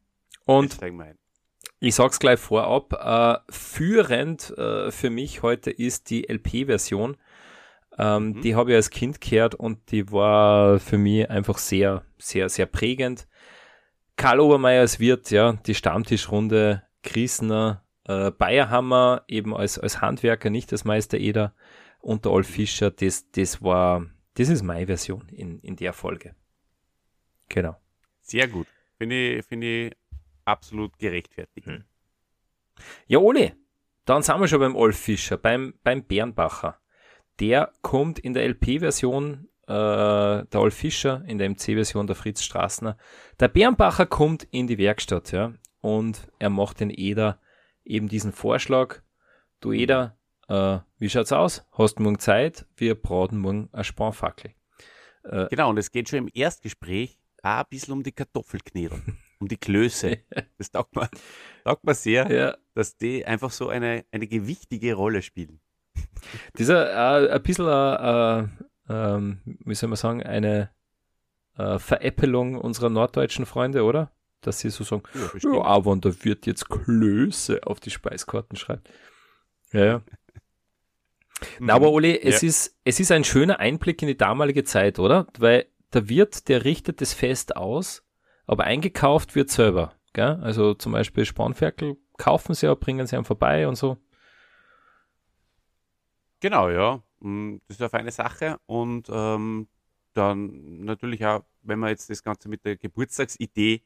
[0.46, 1.18] Und wir ein.
[1.80, 7.16] ich sag's gleich vorab, äh, führend äh, für mich heute ist die LP-Version.
[7.98, 8.42] Ähm, mhm.
[8.42, 12.66] Die habe ich als Kind gehört und die war für mich einfach sehr, sehr, sehr
[12.66, 13.26] prägend.
[14.16, 20.72] Karl Obermeier als Wirt, ja, die Stammtischrunde, Griesner, äh, Bayerhammer eben als, als Handwerker, nicht
[20.72, 21.54] als Meister Eder
[22.00, 26.34] und der Olf Fischer, das, das war, das ist meine Version in, in der Folge.
[27.48, 27.76] Genau.
[28.20, 28.66] Sehr gut.
[28.98, 29.96] Finde ich, finde ich
[30.44, 31.66] absolut gerechtfertigt.
[31.66, 31.84] Hm.
[33.06, 33.56] Ja, Ole,
[34.04, 36.78] dann sind wir schon beim Olf Fischer, beim, beim Bernbacher.
[37.40, 42.96] Der kommt in der LP-Version äh, der Olf Fischer, in der MC-Version der Fritz Straßner.
[43.40, 47.40] Der Bernbacher kommt in die Werkstatt, ja, und er macht den Eder
[47.84, 49.02] eben diesen Vorschlag,
[49.60, 50.18] du Eder,
[50.48, 51.66] äh, wie schaut's aus?
[51.72, 52.66] Hast morgen Zeit?
[52.76, 54.52] Wir braten morgen eine Spanfackel.
[55.24, 59.00] Äh, genau, und es geht schon im Erstgespräch auch ein bisschen um die Kartoffelknädel,
[59.38, 60.18] um die Klöße.
[60.58, 61.08] Das taugt mir,
[61.64, 62.56] taugt mir sehr, ja.
[62.74, 65.60] dass die einfach so eine, eine gewichtige Rolle spielen.
[66.58, 68.48] Dieser äh, ein bisschen, äh, äh,
[68.88, 70.70] ähm, wie soll man sagen, eine
[71.56, 74.10] äh, Veräppelung unserer norddeutschen Freunde, oder?
[74.46, 78.88] Dass sie so sagen, ja, ja aber da wird jetzt Klöße auf die Speiskarten schreibt.
[79.72, 80.02] Ja, ja.
[81.58, 82.48] Na, aber Oli, es, ja.
[82.48, 85.26] ist, es ist ein schöner Einblick in die damalige Zeit, oder?
[85.38, 88.04] Weil der Wirt, der richtet das Fest aus,
[88.46, 89.94] aber eingekauft wird selber.
[90.12, 90.38] Gell?
[90.42, 93.98] Also zum Beispiel Spanferkel kaufen sie ja, bringen sie einem vorbei und so.
[96.40, 97.02] Genau, ja.
[97.20, 98.58] Mm, das ist eine feine Sache.
[98.66, 99.68] Und ähm,
[100.12, 103.82] dann natürlich auch, wenn man jetzt das Ganze mit der Geburtstagsidee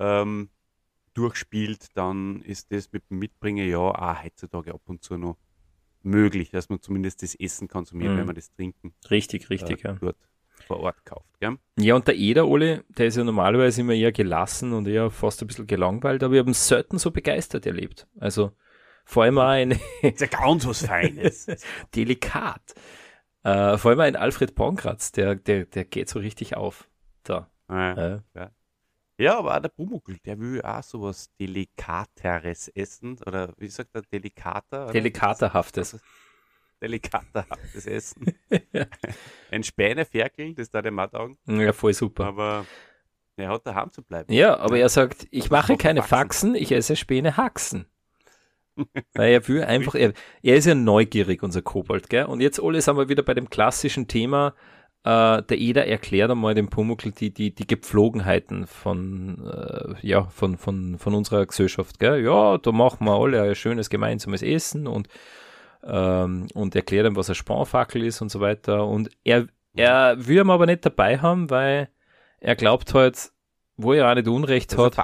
[0.00, 0.50] ähm,
[1.14, 5.36] durchspielt, dann ist das mit dem Mitbringen ja auch heutzutage ab und zu noch
[6.02, 8.18] möglich, dass man zumindest das Essen konsumiert, mhm.
[8.18, 9.94] wenn man das Trinken richtig, richtig, äh, ja.
[10.00, 10.16] dort
[10.66, 11.38] vor Ort kauft.
[11.40, 11.56] Gell?
[11.78, 15.42] Ja, und der Eder, Ole, der ist ja normalerweise immer eher gelassen und eher fast
[15.42, 18.06] ein bisschen gelangweilt, aber wir haben selten so begeistert erlebt.
[18.18, 18.52] Also
[19.04, 19.72] vor allem auch ein...
[20.02, 21.46] ist ja ganz was Feines.
[21.94, 22.74] Delikat.
[23.42, 26.88] Äh, vor allem ein Alfred Pankratz, der, der, der geht so richtig auf.
[27.22, 27.50] Da.
[27.68, 28.20] Ja, äh.
[28.34, 28.50] ja.
[29.20, 33.18] Ja, aber auch der Bumuckel, der will auch sowas Delikateres essen.
[33.26, 34.84] Oder wie sagt er, delikater?
[34.84, 34.92] Oder?
[34.92, 36.00] Delikaterhaftes.
[36.80, 38.32] Delikaterhaftes Essen.
[39.50, 41.36] Ein Späneferkel, das da dem Mataugen.
[41.46, 42.24] Ja, voll super.
[42.24, 42.64] Aber
[43.36, 44.32] er hat daheim zu bleiben.
[44.32, 47.84] Ja, aber er sagt, ich mache keine Faxen, ich esse Späne Haxen.
[49.12, 52.24] Weil er will einfach, er, er ist ja neugierig, unser Kobold, gell?
[52.24, 54.54] Und jetzt, Ole, sind wir wieder bei dem klassischen Thema,
[55.04, 60.58] äh, der Eder erklärt einmal dem Pumuckl die, die, die Gepflogenheiten von, äh, ja, von,
[60.58, 61.98] von, von unserer Gesellschaft.
[61.98, 62.22] Gell?
[62.22, 65.08] Ja, da machen wir alle ein schönes gemeinsames Essen und,
[65.84, 68.86] ähm, und erklärt ihm, was ein Spanfackel ist und so weiter.
[68.86, 71.88] Und er, er will ihn aber nicht dabei haben, weil
[72.38, 73.32] er glaubt halt,
[73.78, 74.98] wo er auch nicht Unrecht hat.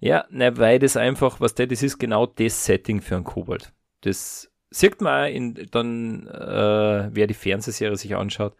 [0.00, 3.74] Ja, ne, weil das einfach, was der, das ist genau das Setting für einen Kobold.
[4.00, 8.56] Das sieht man auch in, dann, äh, wer die Fernsehserie sich anschaut,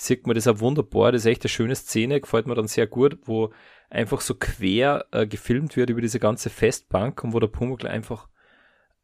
[0.00, 1.12] sieht man das auch wunderbar.
[1.12, 3.52] Das ist echt eine schöne Szene, gefällt mir dann sehr gut, wo
[3.90, 8.28] einfach so quer äh, gefilmt wird über diese ganze Festbank und wo der Pumuckl einfach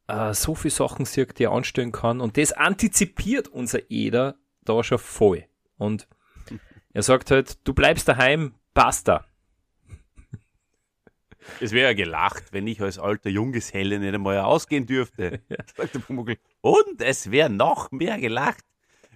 [0.09, 2.21] äh, so viele Sachen sieht, die er anstellen kann.
[2.21, 5.45] Und das antizipiert unser Eder da schon voll.
[5.77, 6.09] Und
[6.93, 9.27] er sagt halt, du bleibst daheim, basta.
[11.61, 15.59] Es wäre ja gelacht, wenn ich als alter Junggeselle nicht einmal ausgehen dürfte, ja.
[15.77, 16.39] sagt der Pumuckl.
[16.63, 18.65] Und es wäre noch mehr gelacht,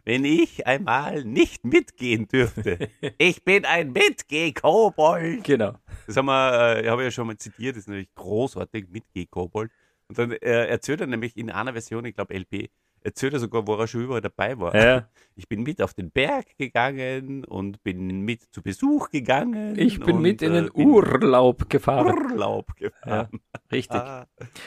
[0.04, 2.88] wenn ich einmal nicht mitgehen dürfte.
[3.18, 5.44] Ich bin ein Mitgeh-Kobold.
[5.44, 5.74] Genau.
[6.06, 9.70] Das haben wir, äh, habe ich ja schon mal zitiert, das ist natürlich großartig, Mitgeh-Kobold.
[10.08, 12.70] Und dann äh, erzählt er nämlich in einer Version, ich glaube LP,
[13.02, 14.74] erzählt er sogar, wo er schon überall dabei war.
[14.74, 15.08] Ja.
[15.36, 19.78] Ich bin mit auf den Berg gegangen und bin mit zu Besuch gegangen.
[19.78, 22.14] Ich bin und, mit in äh, den bin Urlaub gefahren.
[22.32, 23.40] Urlaub gefahren.
[23.72, 23.96] Richtig.
[24.00, 24.26] Ah,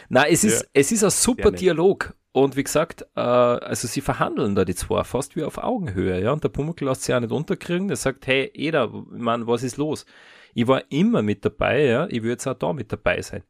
[0.09, 0.67] Na, es ist, Ja.
[0.73, 1.51] es ist ein super.
[1.51, 2.15] Dialog.
[2.31, 6.31] Und wie gesagt, äh, also sie verhandeln da die zwei fast wie auf Augenhöhe, ja.
[6.31, 7.87] Und der Pumuckl lässt sich auch nicht unterkriegen.
[7.89, 10.07] Der sagt, hey, Eder, Mann, was ist los?
[10.55, 12.07] Ich war immer mit dabei, ja.
[12.07, 13.43] Ich würde jetzt auch da mit dabei sein.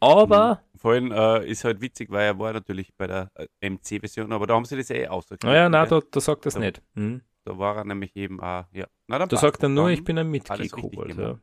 [0.00, 3.30] Aber, Vor allem äh, ist halt witzig, weil er war natürlich bei der
[3.60, 5.44] äh, MC-Version, aber da haben sie das eh ausgekriegt.
[5.44, 6.00] naja, na, gell?
[6.00, 6.82] da, da sagt er es Da- nicht.
[6.94, 7.22] Hm.
[7.44, 8.86] Da war er nämlich eben auch, ja.
[9.06, 9.70] Na, dann Da sagt er das.
[9.70, 11.38] nur, ich bin ein Mitglied-Kobold, ja.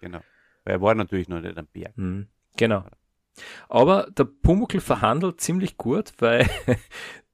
[0.00, 0.20] Genau.
[0.64, 1.96] Weil er war natürlich noch nicht am Berg.
[1.98, 2.84] Mhm, genau.
[3.68, 6.48] Aber der Pumuckl verhandelt ziemlich gut, weil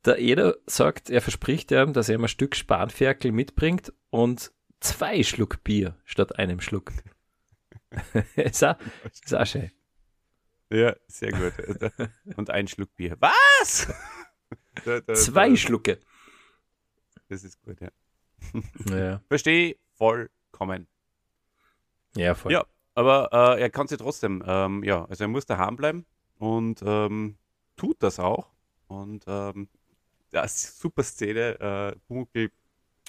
[0.04, 5.22] der Eder sagt, er verspricht ihm, dass er ihm ein Stück Spanferkel mitbringt und zwei
[5.22, 6.90] Schluck Bier statt einem Schluck.
[8.36, 8.76] ist, auch,
[9.12, 9.70] ist auch schön.
[10.70, 11.52] Ja, sehr gut.
[12.36, 13.16] Und ein Schluck Bier.
[13.20, 13.88] Was?
[14.84, 15.98] Da, da, Zwei da, Schlucke.
[17.28, 17.90] Das ist gut, ja.
[18.88, 20.86] Ja, Verstehe vollkommen.
[22.16, 22.52] ja voll.
[22.52, 22.64] Ja.
[22.94, 26.06] Aber äh, er kann sich trotzdem, ähm, ja, also er muss daheim bleiben
[26.38, 27.36] und ähm,
[27.76, 28.50] tut das auch.
[28.86, 29.68] Und ähm,
[30.32, 31.60] ja, super Szene.
[31.60, 32.50] Äh, Pumuckl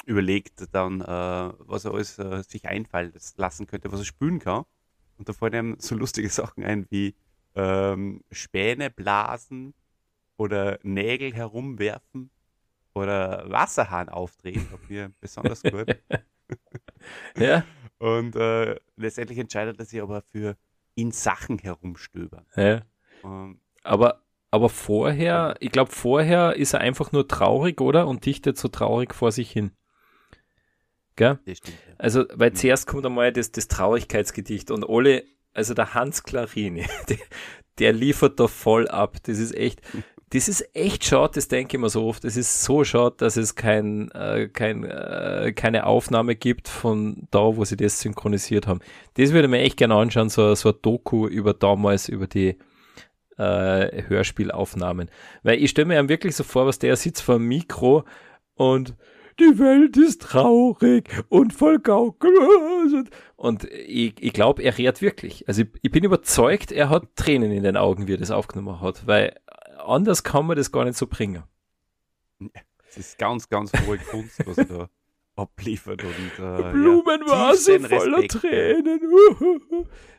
[0.06, 4.66] überlegt dann, äh, was er alles äh, sich einfallen lassen könnte, was er spülen kann.
[5.18, 7.16] Und da fallen ihm so lustige Sachen ein wie
[7.56, 9.74] ähm, Späne blasen
[10.38, 12.30] oder Nägel herumwerfen
[12.94, 14.68] oder Wasserhahn aufdrehen.
[14.74, 15.88] Auf mir besonders gut.
[17.38, 17.64] Ja,
[18.00, 20.58] Und äh, letztendlich entscheidet er sich aber für
[20.96, 22.46] in Sachen herumstöbern.
[22.56, 22.82] ja.
[23.24, 28.08] Ähm, Aber, aber vorher, ich glaube, vorher ist er einfach nur traurig, oder?
[28.08, 29.72] Und dichtet so traurig vor sich hin.
[31.16, 31.40] Gell?
[31.46, 31.78] das stimmt.
[31.88, 31.94] Ja.
[31.98, 32.56] Also, weil Mhm.
[32.56, 36.86] zuerst kommt einmal das, das Traurigkeitsgedicht und alle, also der Hans Clarini,
[37.80, 39.18] der, liefert da voll ab.
[39.24, 39.82] Das ist echt,
[40.30, 42.24] das ist echt schade, das denke ich mir so oft.
[42.24, 47.56] Es ist so schade, dass es kein, äh, kein, äh, keine Aufnahme gibt von da,
[47.56, 48.80] wo sie das synchronisiert haben.
[49.16, 52.58] Das würde ich mir echt gerne anschauen, so, so ein Doku über damals, über die
[53.38, 55.10] äh, Hörspielaufnahmen.
[55.44, 58.06] Weil ich stelle mir wirklich so vor, was der sitzt vor dem Mikro
[58.56, 58.96] und
[59.42, 62.32] die Welt ist traurig und voll Gaukel.
[63.36, 65.48] Und ich, ich glaube, er redet wirklich.
[65.48, 68.80] Also ich, ich bin überzeugt, er hat Tränen in den Augen, wie er das aufgenommen
[68.82, 69.36] hat, weil
[69.80, 71.44] anders kann man das gar nicht so bringen.
[72.90, 74.90] Es ist ganz, ganz hohe Kunst, was er da
[75.36, 76.04] abliefert.
[76.04, 79.00] Und, äh, Blumenvase tiefsten voller Respekt, Tränen.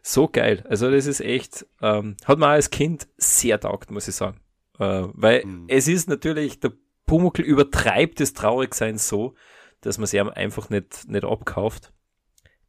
[0.02, 0.64] So geil.
[0.68, 4.38] Also das ist echt, ähm, hat mir auch als Kind sehr taugt, muss ich sagen.
[4.78, 5.66] Äh, weil Mhm.
[5.68, 6.72] es ist natürlich, der
[7.06, 9.34] Pumuckl übertreibt das Traurigsein so,
[9.80, 11.92] dass man es ihm einfach nicht, nicht abkauft.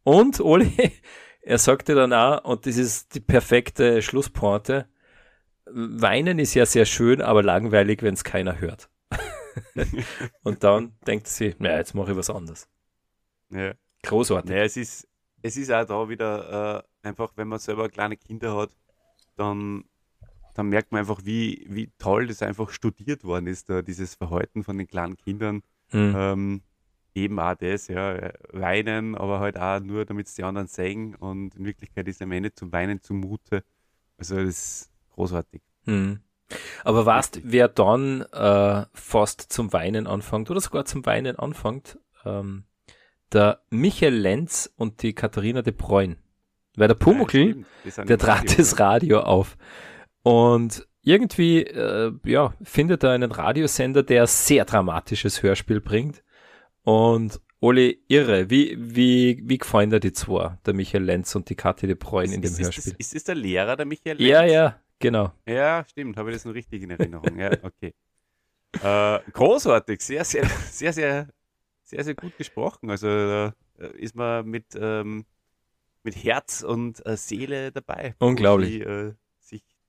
[0.04, 0.91] Und Oli,
[1.41, 4.88] er sagte dann auch, und das ist die perfekte Schlusspointe,
[5.65, 8.89] Weinen ist ja sehr schön, aber langweilig, wenn es keiner hört.
[10.43, 12.67] und dann denkt sie, naja, jetzt mache ich was anderes.
[13.50, 13.74] Ja.
[14.04, 14.50] Großartig.
[14.50, 15.08] Naja, es ist,
[15.41, 18.72] es ist auch da wieder äh, einfach, wenn man selber kleine Kinder hat,
[19.36, 19.86] dann,
[20.54, 24.63] dann merkt man einfach, wie, wie toll das einfach studiert worden ist, da, dieses Verhalten
[24.63, 25.62] von den kleinen Kindern.
[25.89, 26.13] Hm.
[26.18, 26.62] Ähm,
[27.16, 31.56] eben auch das, ja, weinen, aber halt auch nur, damit es die anderen sehen und
[31.56, 33.63] in Wirklichkeit ist am Ende zum Weinen zumute.
[34.18, 35.62] Also das ist großartig.
[35.86, 36.20] Hm.
[36.84, 41.98] Aber weißt, wer dann äh, fast zum Weinen anfängt oder sogar zum Weinen anfängt?
[42.26, 42.66] Ähm,
[43.32, 46.18] der Michael Lenz und die Katharina de Bruyne.
[46.76, 48.88] Weil der Ja, Pumuckl, sind der trat das ja.
[48.88, 49.58] Radio auf.
[50.23, 56.23] Und irgendwie, äh, ja, findet er einen Radiosender, der sehr dramatisches Hörspiel bringt.
[56.83, 61.55] Und Oli, irre, wie, wie, wie gefallen dir die zwei, der Michael Lenz und die
[61.55, 62.95] Kathi de Bruyne in dem ist, ist, Hörspiel?
[62.97, 64.53] ist das der Lehrer, der Michael Ja, Lenz?
[64.53, 65.31] ja, genau.
[65.45, 67.38] Ja, stimmt, habe ich das noch richtig in Erinnerung.
[67.39, 67.93] ja, okay.
[68.83, 71.27] Äh, großartig, sehr, sehr, sehr, sehr,
[71.83, 72.89] sehr, sehr gut gesprochen.
[72.89, 75.25] Also da äh, ist man mit, ähm,
[76.01, 78.15] mit Herz und äh, Seele dabei.
[78.17, 78.69] Unglaublich.
[78.69, 79.13] Sie, äh,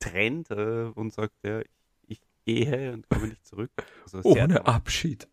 [0.04, 1.70] trennt äh, und sagt, ja, ich,
[2.06, 3.70] ich gehe und komme nicht zurück.
[4.02, 4.66] Also Ohne.
[4.66, 5.28] Abschied.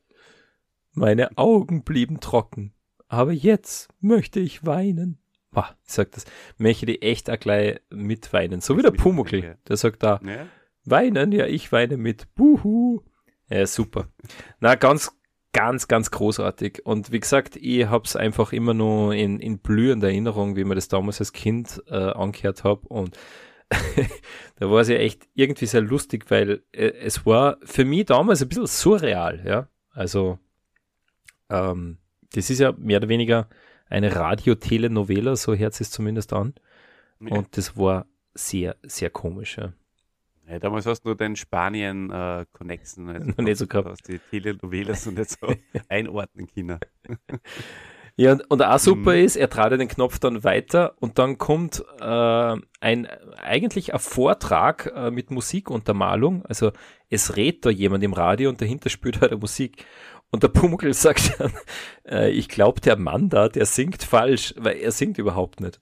[0.93, 2.73] Meine Augen blieben trocken,
[3.07, 5.17] aber jetzt möchte ich weinen.
[5.51, 6.25] Bah, ich sag das,
[6.57, 8.61] möchte die echt auch gleich mitweinen.
[8.61, 9.53] So wie der Pumuckl, ja.
[9.67, 10.47] der sagt da, Ja,
[10.85, 12.33] weinen, ja, ich weine mit.
[12.35, 13.01] Buhu.
[13.49, 14.07] Ja, super.
[14.61, 15.11] Na, ganz,
[15.51, 16.85] ganz, ganz großartig.
[16.85, 20.87] Und wie gesagt, ich hab's einfach immer nur in, in blühender Erinnerung, wie man das
[20.87, 22.87] damals als Kind äh, angehört habe.
[22.87, 23.17] Und
[24.55, 28.41] da war es ja echt irgendwie sehr lustig, weil äh, es war für mich damals
[28.41, 29.67] ein bisschen surreal, ja.
[29.91, 30.39] Also,
[31.49, 31.97] ähm,
[32.33, 33.49] das ist ja mehr oder weniger
[33.89, 36.53] eine Radio-Telenovela, so hört es zumindest an.
[37.19, 37.35] ja.
[37.37, 39.73] Und das war sehr, sehr komisch, ja.
[40.47, 43.89] Ja, damals hast du nur den Spanien-Connexen, äh, also nicht so gehabt.
[43.89, 45.53] hast die Telenovelas und nicht so
[45.87, 46.79] einordnen können.
[48.17, 49.23] Ja, und, und auch super Mhm.
[49.25, 54.91] ist, er trat den Knopf dann weiter und dann kommt äh, ein eigentlich ein Vortrag
[54.95, 56.45] äh, mit Musikuntermalung.
[56.45, 56.71] Also
[57.09, 59.85] es redet da jemand im Radio und dahinter spielt halt Musik.
[60.29, 61.53] Und der Pumuckl sagt dann,
[62.07, 65.81] äh, ich glaube, der Mann da, der singt falsch, weil er singt überhaupt nicht.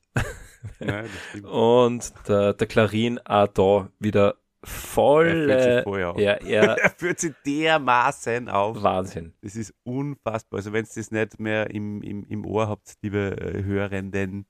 [0.75, 1.45] Stimmt.
[1.45, 5.49] Und der, der Klarin auch da wieder voll.
[5.49, 8.81] Er fühlt sich äh, ja, er, Er führt sich dermaßen auf.
[8.83, 9.33] Wahnsinn.
[9.41, 10.57] Das ist unfassbar.
[10.59, 14.45] Also wenn ihr das nicht mehr im, im, im Ohr habt, liebe äh, Hörenden,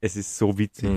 [0.00, 0.88] es ist so witzig,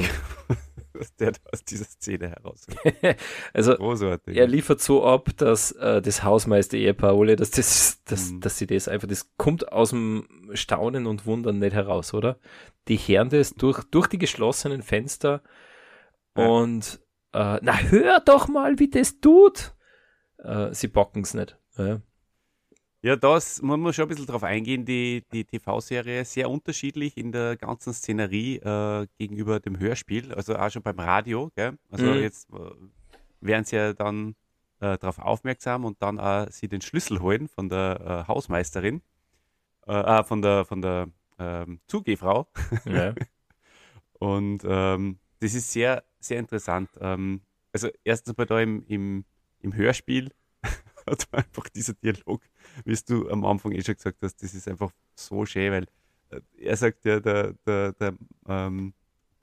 [0.47, 0.57] Hm.
[0.93, 2.65] was der da aus dieser Szene heraus.
[3.53, 4.35] Also Großartig.
[4.37, 8.41] er liefert so ab, dass äh, das Hausmeister-Ehepaar, Ole, dass, das, dass, Mhm.
[8.41, 12.39] dass sie das einfach, das kommt aus dem Staunen und Wundern nicht heraus, oder?
[12.87, 15.41] Die hören das durch, durch die geschlossenen Fenster
[16.37, 16.47] Ja.
[16.47, 16.99] und
[17.35, 19.73] äh, na hör doch mal, wie das tut.
[20.37, 21.57] Äh, sie bocken es nicht.
[21.77, 22.01] Ja.
[23.01, 27.31] Ja, das, man muss schon ein bisschen drauf eingehen, die, die TV-Serie sehr unterschiedlich in
[27.31, 31.77] der ganzen Szenerie äh, gegenüber dem Hörspiel, also auch schon beim Radio, gell?
[31.91, 32.21] Also Mhm.
[32.21, 32.57] jetzt äh,
[33.41, 34.35] werden sie ja dann
[34.79, 39.01] äh, darauf aufmerksam und dann auch sie den Schlüssel holen von der äh, Hausmeisterin,
[39.85, 42.47] von der, von der ähm, Zugehfrau.
[42.85, 43.13] Ja.
[44.19, 46.89] Und ähm, das ist sehr, sehr interessant.
[46.99, 49.25] Ähm, also erstens mal da im, im,
[49.59, 50.31] im Hörspiel
[51.07, 52.41] hat man einfach dieser Dialog,
[52.85, 55.85] wie du am Anfang eh schon gesagt hast, das ist einfach so schön, weil
[56.29, 58.15] äh, er sagt ja, der, der, der,
[58.47, 58.93] ähm,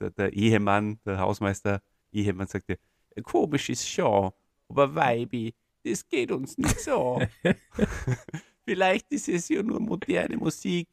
[0.00, 2.76] der, der Ehemann, der Hausmeister, Ehemann sagt ja,
[3.22, 4.32] komisch ist schon,
[4.68, 7.20] aber Weibi, das geht uns nicht so.
[8.64, 10.88] Vielleicht ist es ja nur moderne Musik,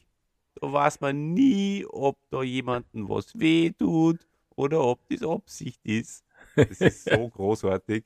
[0.56, 4.29] da weiß man nie, ob da jemandem was weh tut
[4.60, 6.24] oder ob das Absicht ist.
[6.56, 8.04] Das ist so großartig.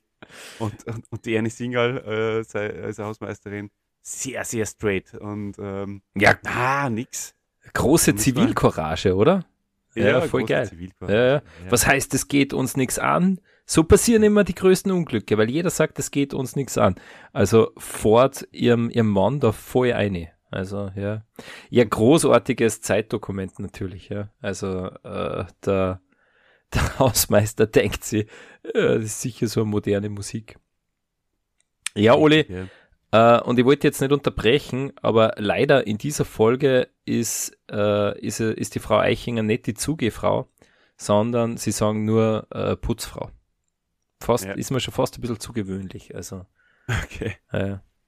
[0.58, 5.14] Und, und, und die Annie Singal, äh, sei- als Hausmeisterin, sehr, sehr straight.
[5.14, 7.34] Und ähm, ja, ah, nix.
[7.72, 9.44] große Zivilcourage, oder?
[9.94, 10.90] Ja, voll große geil.
[11.08, 11.42] Ja, ja.
[11.70, 13.40] Was heißt, es geht uns nichts an?
[13.66, 16.96] So passieren immer die größten Unglücke, weil jeder sagt, es geht uns nichts an.
[17.32, 20.30] Also Ford ihrem, ihrem Mann da voll eine.
[20.50, 21.24] Also, ja.
[21.70, 24.28] Ja, großartiges Zeitdokument natürlich, ja.
[24.40, 26.00] Also, äh, der,
[26.72, 28.20] der Hausmeister denkt sie,
[28.62, 30.56] äh, das ist sicher so eine moderne Musik.
[31.94, 32.46] Ja, Oli,
[33.12, 33.38] Ja.
[33.38, 38.40] äh, und ich wollte jetzt nicht unterbrechen, aber leider in dieser Folge ist, äh, ist,
[38.40, 40.48] ist die Frau Eichinger nicht die Zugehfrau,
[40.96, 43.30] sondern sie sagen nur äh, Putzfrau.
[44.20, 44.52] Fast, Ja.
[44.54, 46.14] ist mir schon fast ein bisschen zu gewöhnlich.
[46.14, 46.46] Also,
[47.04, 47.36] Okay.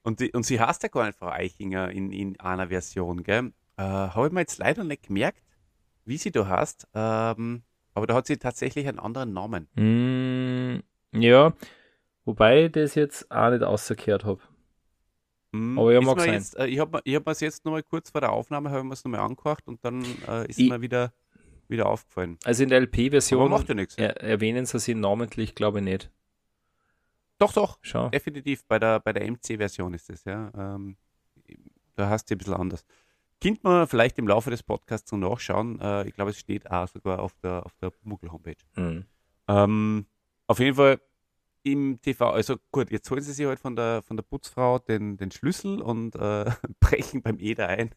[0.03, 3.51] Und, die, und sie heißt ja gar nicht Frau Eichinger in, in einer Version, gell?
[3.77, 5.41] Äh, Habe ich mir jetzt leider nicht gemerkt,
[6.05, 6.87] wie sie da heißt.
[6.93, 7.63] Ähm,
[7.97, 9.67] aber da hat sie tatsächlich einen anderen Namen.
[9.75, 11.53] mm, ja,
[12.25, 14.39] wobei ich das jetzt auch nicht ausgekehrt habe.
[15.53, 16.33] Hm, Aber ja, mag sein.
[16.33, 18.85] Jetzt, äh, ich habe ich hab mir jetzt nochmal kurz vor der Aufnahme, habe ich
[18.85, 21.13] mir es nochmal angehört und dann äh, ist Ich- mir wieder,
[21.67, 22.37] wieder aufgefallen.
[22.43, 26.11] Also in der LP-Version ja er, erwähnen sie sie namentlich, glaube ich nicht.
[27.39, 28.09] Doch, doch, Schau.
[28.09, 28.65] definitiv.
[28.67, 30.51] Bei der, bei der MC-Version ist es, ja.
[30.57, 30.97] Ähm,
[31.95, 32.83] da hast du ein bisschen anders.
[33.41, 35.79] Könnte man vielleicht im Laufe des Podcasts noch nachschauen.
[35.79, 38.55] Äh, ich glaube, es steht auch sogar auf der, auf der Muggel-Homepage.
[38.73, 39.05] Hm.
[39.47, 40.05] Ähm,
[40.47, 40.99] auf jeden Fall
[41.63, 45.17] im TV, also gut, jetzt holen sie sich halt von der, von der Putzfrau den,
[45.17, 46.45] den Schlüssel und äh,
[46.79, 47.91] brechen beim Eder ein.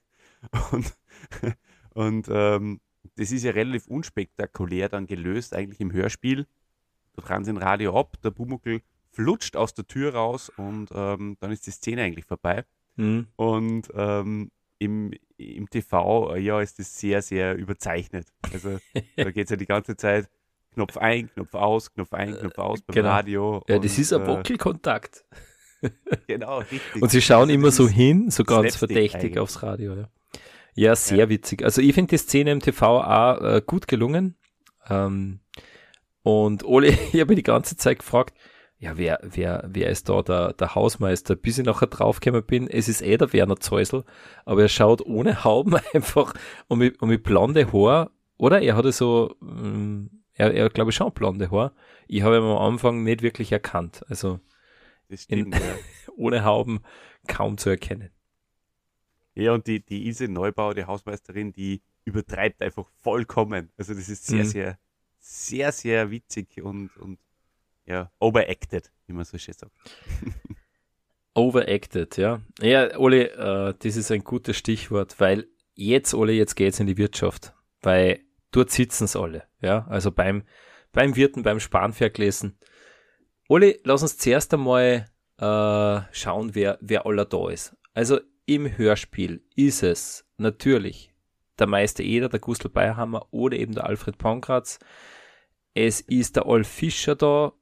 [0.73, 0.95] Und,
[1.95, 2.81] und ähm,
[3.17, 6.47] das ist ja relativ unspektakulär dann gelöst, eigentlich im Hörspiel.
[7.15, 11.37] Da dran sie ein Radio ab, der Bumuckel flutscht aus der Tür raus und ähm,
[11.41, 12.65] dann ist die Szene eigentlich vorbei.
[12.97, 13.27] Hm.
[13.37, 14.51] Und ähm,
[14.81, 18.27] im, im TV, äh, ja, ist das sehr, sehr überzeichnet.
[18.53, 18.79] Also
[19.17, 20.29] da geht es ja die ganze Zeit
[20.73, 23.09] Knopf ein, Knopf aus, Knopf ein, Knopf aus beim genau.
[23.09, 23.63] Radio.
[23.69, 25.25] Ja, das und, ist ein äh, Wackelkontakt.
[26.27, 27.01] Genau, richtig.
[27.01, 29.39] Und sie schauen Also immer so hin, so ganz verdächtig eigentlich.
[29.39, 29.95] aufs Radio.
[29.95, 30.09] Ja,
[30.75, 31.65] ja sehr witzig.
[31.65, 34.37] Also ich finde die Szene im TV auch äh, gut gelungen.
[34.91, 35.41] Ähm,
[36.23, 38.37] und Ole, ich habe die ganze Zeit gefragt,
[38.83, 41.37] ja, wer, wer, wer ist da der, der Hausmeister?
[41.37, 44.05] Bis ich nachher draufgekommen bin, es ist eh der Werner Zeusel,
[44.47, 46.33] aber er schaut ohne Hauben einfach
[46.67, 48.63] und mit, und mit blonde Haar, oder?
[48.63, 51.75] Er hatte so, ähm, er, er glaube ich schon blonde Haar.
[52.09, 54.03] Ich habe ihn am Anfang nicht wirklich erkannt.
[54.09, 54.41] Also
[55.15, 55.61] stimmt, ja.
[56.17, 56.81] ohne Hauben
[57.29, 58.09] kaum zu erkennen.
[59.35, 63.71] Ja, und die, die Ilse Neubauer, die Hausmeisterin, die übertreibt einfach vollkommen.
[63.77, 64.49] Also das ist sehr, Mhm.
[64.49, 64.79] sehr,
[65.19, 67.19] sehr, sehr witzig und, und
[67.91, 69.73] ja, overacted, wie man so schön sagt.
[71.35, 72.41] Overacted, ja.
[72.61, 76.99] Ja, Ole, äh, das ist ein gutes Stichwort, weil jetzt, Ole, jetzt geht's in die
[76.99, 78.21] Wirtschaft, weil
[78.53, 79.87] dort sitzen's alle, ja.
[79.89, 80.45] Also beim,
[80.93, 82.59] beim Wirten, beim Spanferkel lesen,
[83.49, 87.77] Oli, lass uns zuerst einmal äh, schauen, wer, wer aller da ist.
[87.93, 91.13] Also im Hörspiel ist es natürlich
[91.59, 94.79] der Meister Eder, der Gustl Bayerhammer oder eben der Alfred Pankratz.
[95.75, 97.53] Es ist der Olf Fischer da,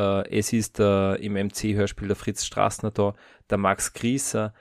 [0.00, 3.14] es ist der, im MC-Hörspiel der Fritz Straßner da,
[3.50, 4.54] der Max Grieser.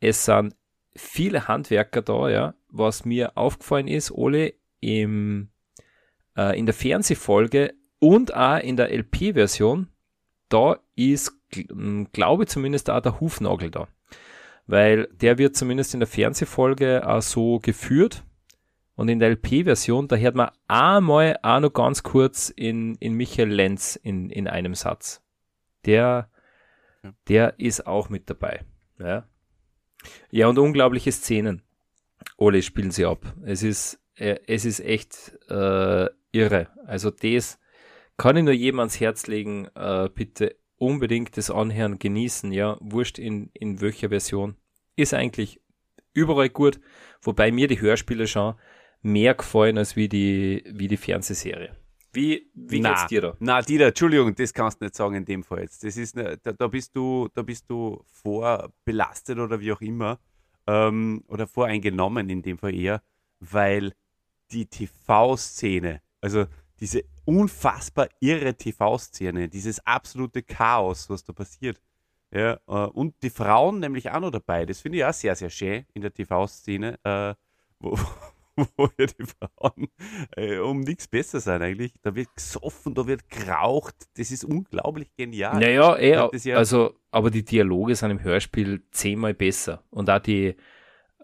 [0.00, 0.54] Es sind
[0.94, 2.54] viele Handwerker da, ja.
[2.68, 5.50] Was mir aufgefallen ist, Ole, im,
[6.36, 9.88] äh, in der Fernsehfolge und auch in der LP-Version,
[10.48, 11.32] da ist,
[12.12, 13.88] glaube ich zumindest auch der Hufnagel da.
[14.66, 18.24] Weil der wird zumindest in der Fernsehfolge auch so geführt.
[18.94, 23.48] Und in der LP-Version, da hört man einmal auch noch ganz kurz in, in Michael
[23.48, 25.22] Lenz in, in einem Satz.
[25.86, 26.30] Der,
[27.02, 27.14] ja.
[27.28, 28.64] der ist auch mit dabei.
[28.98, 29.26] Ja.
[30.30, 31.62] ja, und unglaubliche Szenen.
[32.36, 33.34] Ole spielen sie ab.
[33.44, 36.68] Es ist, äh, es ist echt äh, irre.
[36.86, 37.58] Also das
[38.16, 39.68] kann ich nur jedem ans Herz legen.
[39.74, 42.52] Äh, bitte unbedingt das Anhören genießen.
[42.52, 44.56] Ja, wurscht in, in welcher Version.
[44.96, 45.60] Ist eigentlich
[46.12, 46.80] überall gut.
[47.22, 48.54] Wobei mir die Hörspiele schon
[49.02, 51.76] mehr gefallen als wie die, wie die Fernsehserie.
[52.12, 53.36] Wie, wie na, geht's dir da?
[53.40, 55.82] Na, Dieter, Entschuldigung, das kannst du nicht sagen in dem Fall jetzt.
[55.82, 60.18] Das ist, ne, da, da bist du, da bist du vorbelastet oder wie auch immer,
[60.66, 63.02] ähm, oder voreingenommen in dem Fall eher,
[63.40, 63.92] weil
[64.50, 66.46] die TV-Szene, also
[66.80, 71.80] diese unfassbar irre TV-Szene, dieses absolute Chaos, was da passiert,
[72.30, 75.50] ja, äh, und die Frauen nämlich auch noch dabei, das finde ich auch sehr, sehr
[75.50, 77.34] schön in der TV-Szene, äh,
[77.78, 77.98] wo,
[78.76, 79.88] wo ja die Frauen
[80.36, 81.94] äh, um nichts besser sein eigentlich.
[82.02, 83.94] Da wird gesoffen, da wird geraucht.
[84.16, 85.58] Das ist unglaublich genial.
[85.58, 89.84] Naja, eh, ja also, aber die Dialoge sind im Hörspiel zehnmal besser.
[89.90, 90.56] Und auch die,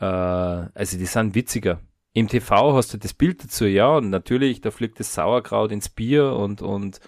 [0.01, 1.81] äh, also die sind witziger.
[2.15, 5.89] Im TV hast du das Bild dazu, ja, und natürlich, da fliegt das Sauerkraut ins
[5.89, 7.01] Bier und, und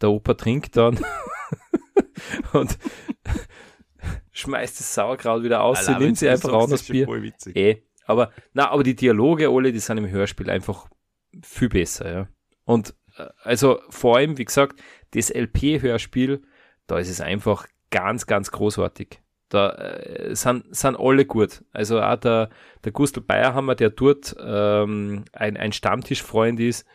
[0.00, 0.98] der Opa trinkt dann
[2.52, 2.78] und
[4.32, 7.06] schmeißt das Sauerkraut wieder aus, sie nimmt sie einfach raus das Bier.
[7.54, 10.88] Eh, aber, na, aber die Dialoge, alle, die sind im Hörspiel einfach
[11.42, 12.28] viel besser, ja.
[12.64, 14.80] Und äh, also vor allem, wie gesagt,
[15.12, 16.42] das LP-Hörspiel,
[16.86, 19.20] da ist es einfach ganz, ganz großartig.
[19.50, 21.64] Da äh, sind, sind alle gut.
[21.72, 22.48] Also auch der,
[22.82, 26.86] der Gustl Bayerhammer, der dort ähm, ein, ein Stammtischfreund ist,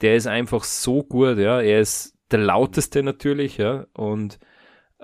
[0.00, 1.60] der ist einfach so gut, ja.
[1.60, 3.86] Er ist der lauteste natürlich, ja.
[3.92, 4.38] Und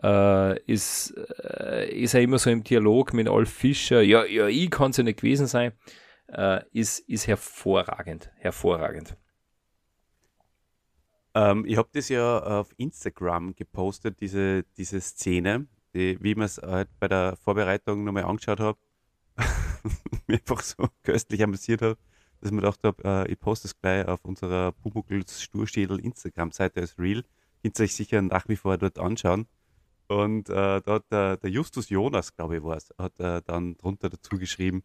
[0.02, 4.70] äh, ist, äh, ist er immer so im Dialog mit Alf Fischer, ja, ja, ich
[4.70, 5.72] kann es ja nicht gewesen sein,
[6.28, 9.16] äh, ist, ist hervorragend, hervorragend.
[11.34, 16.58] Ähm, ich habe das ja auf Instagram gepostet, diese, diese Szene, die, wie man es
[16.58, 18.78] halt bei der Vorbereitung nochmal angeschaut habe,
[20.26, 21.96] mir einfach so köstlich amüsiert habe,
[22.40, 26.80] dass ich mir gedacht habe, äh, ich poste es gleich auf unserer Pumuckls Sturschädel Instagram-Seite
[26.80, 27.24] als Real.
[27.62, 29.46] Könnt ihr euch sicher nach wie vor dort anschauen.
[30.08, 33.76] Und äh, da hat der, der, Justus Jonas, glaube ich, war es, hat äh, dann
[33.76, 34.82] drunter dazu geschrieben,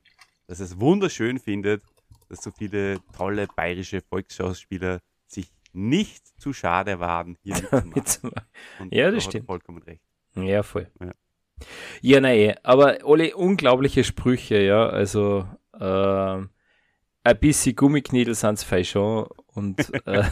[0.47, 1.81] dass er es wunderschön findet,
[2.27, 7.55] dass so viele tolle bayerische Volksschauspieler sich nicht zu schade waren, hier
[7.95, 8.47] mitzumachen.
[8.91, 9.45] ja, das da stimmt.
[9.45, 10.03] vollkommen recht.
[10.35, 10.91] Ja, voll.
[10.99, 11.11] Ja,
[12.01, 15.47] ja nein, aber alle unglaubliche Sprüche, ja, also
[15.79, 16.45] äh,
[17.25, 20.23] ein bisschen Gummiknädel sind es schon und, äh,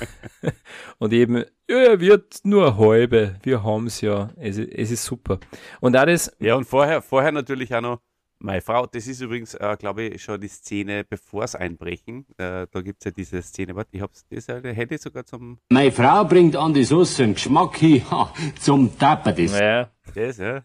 [0.97, 5.39] und eben, ja, er wird nur halbe, wir haben es ja, es, ist super.
[5.79, 6.35] Und auch das.
[6.39, 8.01] Ja, und vorher, vorher natürlich auch noch,
[8.39, 12.25] meine Frau, das ist übrigens, äh, glaube ich, schon die Szene, bevor es einbrechen.
[12.37, 15.25] Äh, da gibt es ja diese Szene, warte, ich hab's, das äh, hätte ich sogar
[15.25, 15.59] zum.
[15.69, 18.03] Meine Frau bringt an die Soße einen Geschmack hin,
[18.59, 19.59] zum Tappen das.
[19.59, 19.91] Ja.
[20.15, 20.63] Das, ja.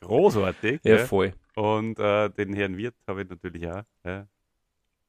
[0.00, 0.80] Großartig.
[0.82, 1.32] ja, voll.
[1.54, 3.82] Und äh, den Herrn Wirt habe ich natürlich auch.
[4.04, 4.26] Ja.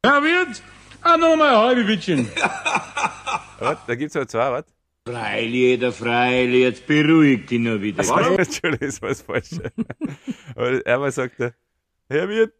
[0.06, 0.64] Herr Wirt,
[1.04, 2.30] auch noch mal ein halbe Wittchen.
[3.60, 3.78] was?
[3.86, 4.66] Da gibt's halt zwei, was?
[5.06, 7.97] Freilich, der Freilich, jetzt beruhigt ihn noch wieder.
[7.97, 8.10] Was?
[8.38, 9.72] Entschuldigung, das war das Falsche.
[10.56, 11.54] Aber einmal sagt er,
[12.08, 12.54] Herr Wirt,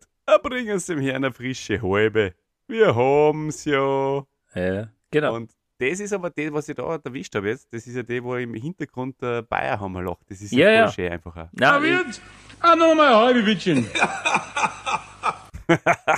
[0.44, 2.34] bringen Sie dem Herrn eine frische Halbe.
[2.68, 4.26] Wir haben's ja.
[4.54, 5.36] Ja, genau.
[5.36, 7.74] Und das ist aber das, was ich da erwischt habe jetzt.
[7.74, 10.30] Das ist ja der, wo im Hintergrund der Bayerhammer lacht.
[10.30, 10.92] Das ist ja, ja.
[10.92, 11.48] schön einfach auch.
[11.58, 12.22] Herr Wirt,
[12.60, 13.88] auch noch mal ein halbe Wittchen.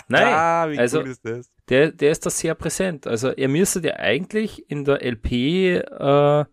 [0.08, 1.52] Nein, ah, also cool ist das?
[1.70, 3.08] Der, der ist da sehr präsent.
[3.08, 6.46] Also er müsste ja eigentlich in der LP äh,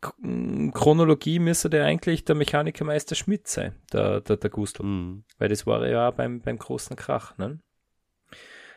[0.00, 4.84] Chronologie müsste der eigentlich der Mechanikermeister Schmidt sein, der, der, der Gustl.
[4.84, 5.24] Mhm.
[5.38, 7.60] Weil das war ja beim, beim großen Krach, ne?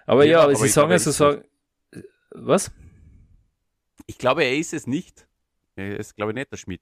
[0.05, 1.43] Aber ja, ja aber sie sagen also sagen,
[2.31, 2.71] was?
[4.07, 5.27] Ich glaube, er ist es nicht.
[5.75, 6.81] Er ist, glaube ich, nicht der Schmidt.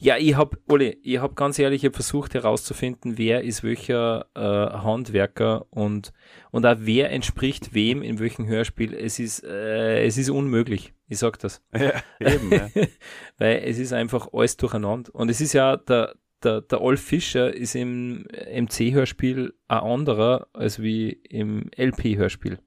[0.00, 4.26] Ja, ich habe, Oli, ich habe ganz ehrlich ich hab versucht herauszufinden, wer ist welcher
[4.34, 6.12] äh, Handwerker und,
[6.50, 8.94] und auch wer entspricht wem in welchem Hörspiel.
[8.94, 10.92] Es ist, äh, es ist unmöglich.
[11.06, 11.62] Ich sag das.
[11.72, 12.68] Ja, eben, ja.
[13.38, 15.14] Weil es ist einfach alles durcheinander.
[15.14, 20.82] Und es ist ja, der, der, der Olf Fischer ist im MC-Hörspiel ein anderer als
[20.82, 22.58] wie im LP-Hörspiel.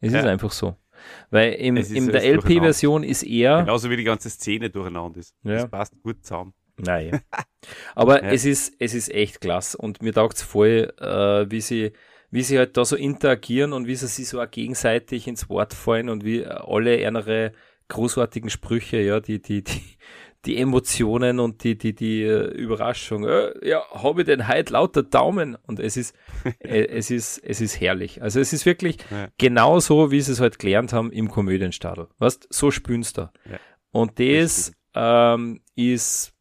[0.00, 0.20] Es Ja.
[0.20, 0.76] ist einfach so.
[1.30, 2.24] Weil im, Es in der.
[2.24, 3.60] LP-Version ist er.
[3.60, 5.34] Genauso wie die ganze Szene durcheinander ist.
[5.42, 5.54] Ja.
[5.54, 6.54] Das passt gut zusammen.
[6.78, 7.20] Nein.
[7.94, 8.30] Aber Ja.
[8.30, 11.92] es ist, es ist echt klasse und mir taugt's voll, äh, wie sie,
[12.30, 15.74] wie sie halt da so interagieren und wie sie sich so auch gegenseitig ins Wort
[15.74, 17.52] fallen und wie alle ihre
[17.88, 19.82] großartigen Sprüche, ja, die, die, die,
[20.44, 23.24] die Emotionen und die, die, die äh, Überraschung.
[23.24, 25.56] Äh, ja, habe ich denn heute lauter Daumen?
[25.66, 26.14] Und es ist,
[26.60, 28.22] äh, es ist, es ist herrlich.
[28.22, 29.28] Also es ist wirklich Ja.
[29.38, 32.08] genau so, wie sie es halt gelernt haben im Komödienstadel.
[32.18, 33.22] Weißt, so spünst du.
[33.22, 33.58] Ja.
[33.92, 36.32] Und das ähm, ist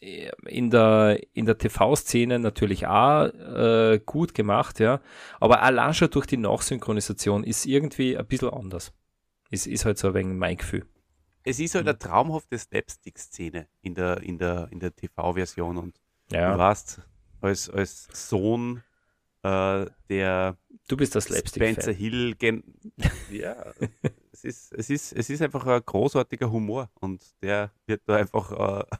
[0.00, 5.00] in der, in der TV-Szene natürlich auch äh, gut gemacht, ja.
[5.38, 8.92] Aber allein schon durch die Nachsynchronisation ist irgendwie ein bisschen anders.
[9.50, 10.84] Ist, ist halt so ein wenig mein Gefühl.
[11.44, 11.78] Es ist Mhm.
[11.78, 17.00] halt eine traumhafte Slapstick-Szene in der, in der, in der TV-Version und du Ja, warst
[17.40, 18.82] als, als Sohn
[19.42, 21.94] äh, der du bist der Spencer Slapstick-Fan.
[21.94, 22.34] Hill.
[22.36, 22.62] Gen
[23.30, 23.72] ja,
[24.32, 28.52] es ist, es, ist, es ist einfach ein großartiger Humor und der wird da einfach
[28.52, 28.96] äh,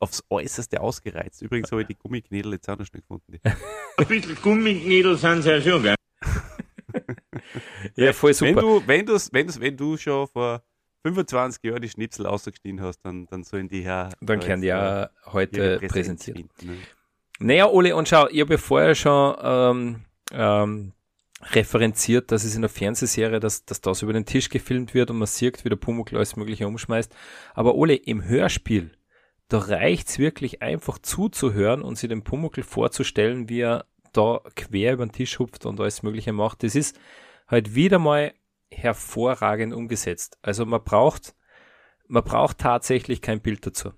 [0.00, 1.42] aufs Äußerste ausgereizt.
[1.42, 3.38] Übrigens habe ich die Gummiknädel jetzt auch noch schnell gefunden.
[3.96, 5.94] Ein bisschen Gummiknädel sind sie ja schon, gell?
[7.96, 8.60] Ja, voll Wenn super.
[8.60, 10.62] du, wenn, du's, wenn, du's, wenn du schon vor
[11.02, 14.10] 25 Jahren die Schnipsel ausgestiegen hast, dann, dann sollen die her.
[14.20, 16.76] Dann da können die ja heute finden, ne?
[17.38, 20.92] Naja, Ole, und schau, ich habe ja vorher schon ähm, ähm,
[21.50, 25.18] referenziert, dass es in der Fernsehserie, dass, dass das über den Tisch gefilmt wird und
[25.18, 27.12] man sieht, wie der Pumuckl alles Mögliche umschmeißt.
[27.54, 28.92] Aber Ole, im Hörspiel,
[29.48, 35.06] da reicht's wirklich einfach zuzuhören und sich den Pumuckl vorzustellen, wie er da quer über
[35.06, 36.62] den Tisch hupft und alles Mögliche macht.
[36.62, 36.98] Das ist
[37.48, 38.32] halt wieder mal
[38.72, 40.38] hervorragend umgesetzt.
[40.42, 41.34] Also man braucht,
[42.08, 43.92] man braucht tatsächlich kein Bild dazu.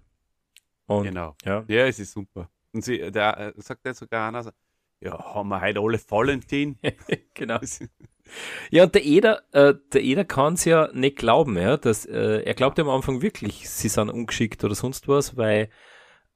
[0.87, 1.37] Und, Genau.
[1.45, 1.65] Ja.
[1.69, 2.51] Ja, es ist super.
[2.73, 4.53] Und sie, der äh, sagt jetzt sogar einer
[5.01, 6.79] ja, haben wir heute alle Valentin?
[7.35, 7.59] genau.
[8.71, 12.43] Ja, und der Eder, äh, der Eder kann es ja nicht glauben, ja, dass, äh,
[12.43, 15.69] er glaubt ja am Anfang wirklich, sie sind ungeschickt oder sonst was, weil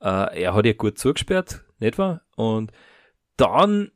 [0.00, 2.22] äh, er hat ja gut zugesperrt, nicht wahr?
[2.36, 2.72] Und
[3.36, 3.90] dann,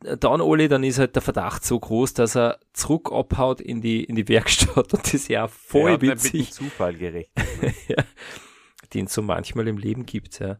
[0.00, 4.04] dann, Oli, dann ist halt der Verdacht so groß, dass er zurück abhaut in die,
[4.04, 7.30] in die Werkstatt und das ist ja Er voll hat nicht mit witzig, Zufall gerecht.
[8.94, 10.58] den es so manchmal im Leben gibt, ja.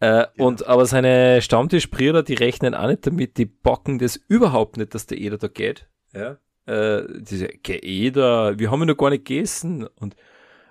[0.00, 4.94] Äh, Und aber seine Stammtischbrüder, die rechnen auch nicht damit, die bocken das überhaupt nicht,
[4.94, 5.88] dass der Eder da geht.
[6.12, 6.38] Ja.
[6.66, 9.86] Äh, diese, "Geh, Eder, wir haben ja noch gar nicht gegessen.
[9.86, 10.16] Und,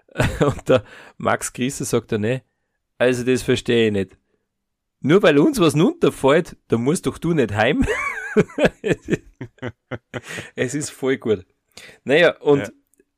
[0.42, 0.84] und der
[1.18, 2.44] Max Griese sagt dann, ne,
[2.98, 4.18] also das verstehe ich nicht.
[5.02, 7.86] Nur weil uns was runterfällt, da musst doch du nicht heim.
[10.56, 11.46] es ist voll gut.
[12.04, 12.70] Naja, und, Ja.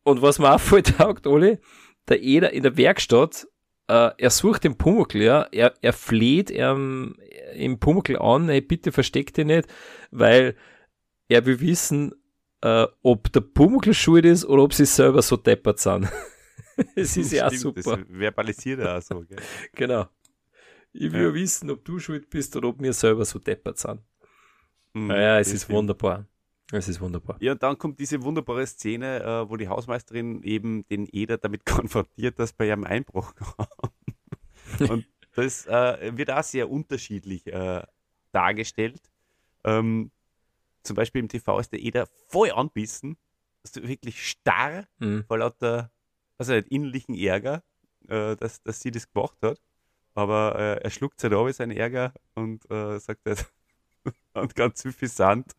[0.03, 1.59] und was mir auch voll taugt, Oli,
[2.07, 3.47] der Eder in der Werkstatt,
[3.87, 7.15] äh, er sucht den Pumuckl, ja, er, er fleht ähm,
[7.53, 9.67] im Pumuckl an, ey, bitte versteck dich nicht,
[10.11, 10.55] weil
[11.27, 12.13] er will wissen,
[12.61, 16.07] äh, ob der Pumuckl schuld ist oder ob sie selber so deppert sind.
[16.95, 17.97] es ist ja auch super.
[17.97, 19.19] Das verbalisiert er auch so.
[19.21, 19.37] Gell?
[19.73, 20.05] Genau.
[20.93, 21.33] Ich will Ja.
[21.33, 24.01] wissen, ob du schuld bist oder ob wir selber so deppert sind.
[24.93, 25.77] Mhm, Naja, es ist stimmt.
[25.77, 26.27] wunderbar.
[26.71, 27.37] Es ist wunderbar.
[27.39, 31.65] Ja, und dann kommt diese wunderbare Szene, äh, wo die Hausmeisterin eben den Eder damit
[31.65, 33.67] konfrontiert, dass bei ihrem Einbruch kam.
[34.89, 37.83] und das äh, wird auch sehr unterschiedlich äh,
[38.31, 39.01] dargestellt.
[39.63, 40.11] Ähm,
[40.83, 43.17] zum Beispiel im TV ist der Eder voll anbissen,
[43.63, 45.23] also wirklich starr Mhm.
[45.27, 45.91] vor lauter,
[46.37, 47.63] also innerlichen Ärger,
[48.07, 49.59] äh, dass, dass sie das gemacht hat.
[50.13, 53.51] Aber äh, er schluckt halt ab, seinen Ärger und äh, sagt halt,
[54.33, 55.53] und ganz suffisant,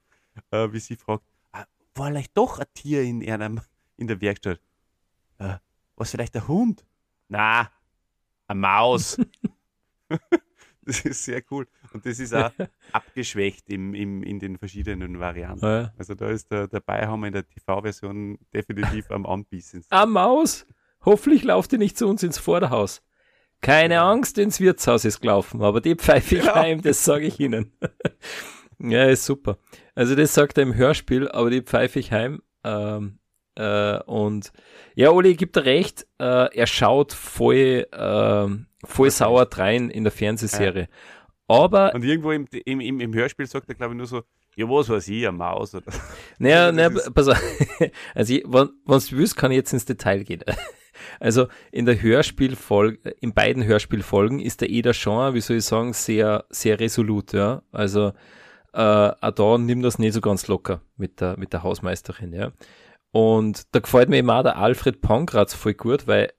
[0.50, 3.60] äh, wie sie fragt, ah, war vielleicht doch ein Tier in, einem,
[3.96, 4.60] in der Werkstatt?
[5.38, 5.56] Äh,
[5.96, 6.84] was vielleicht ein Hund?
[7.28, 7.70] Na,
[8.46, 9.18] eine Maus.
[10.82, 11.66] das ist sehr cool.
[11.92, 12.52] Und das ist auch
[12.92, 15.64] abgeschwächt im, im, in den verschiedenen Varianten.
[15.64, 15.92] Ja.
[15.96, 19.84] Also da ist der, der Beihammer in der TV-Version definitiv am Anbissen.
[19.90, 20.66] Ah, Maus!
[21.04, 23.02] Hoffentlich lauft ihr nicht zu uns ins Vorderhaus.
[23.64, 26.54] Keine Angst, ins Wirtshaus ist gelaufen, aber die pfeife ich Ja.
[26.54, 27.72] heim, das sage ich Ihnen.
[28.78, 29.56] ja, ist super.
[29.94, 32.42] Also das sagt er im Hörspiel, aber die pfeife ich heim.
[32.62, 33.18] Ähm,
[33.54, 34.52] äh, und
[34.94, 40.12] ja, Oli gibt er recht, äh, er schaut voll, ähm, voll sauer drein in der
[40.12, 40.88] Fernsehserie.
[41.48, 44.22] Aber Und irgendwo im, im, im, im Hörspiel sagt er, glaube ich, nur so,
[44.56, 45.90] ja, was weiß ich, eine Maus oder
[46.38, 47.42] Naja, Also naja, pass auf.
[48.14, 50.42] Also, wenn du willst, kann ich jetzt ins Detail gehen.
[51.20, 55.92] Also, in der Hörspielfolge, in beiden Hörspielfolgen ist der Eder schon, wie soll ich sagen,
[55.92, 57.62] sehr, sehr resolut, ja.
[57.72, 58.12] Also,
[58.72, 62.52] äh, auch da nimmt das nicht so ganz locker mit der, mit der Hausmeisterin, ja.
[63.12, 66.32] Und da gefällt mir immer der Alfred Pongratz voll gut, weil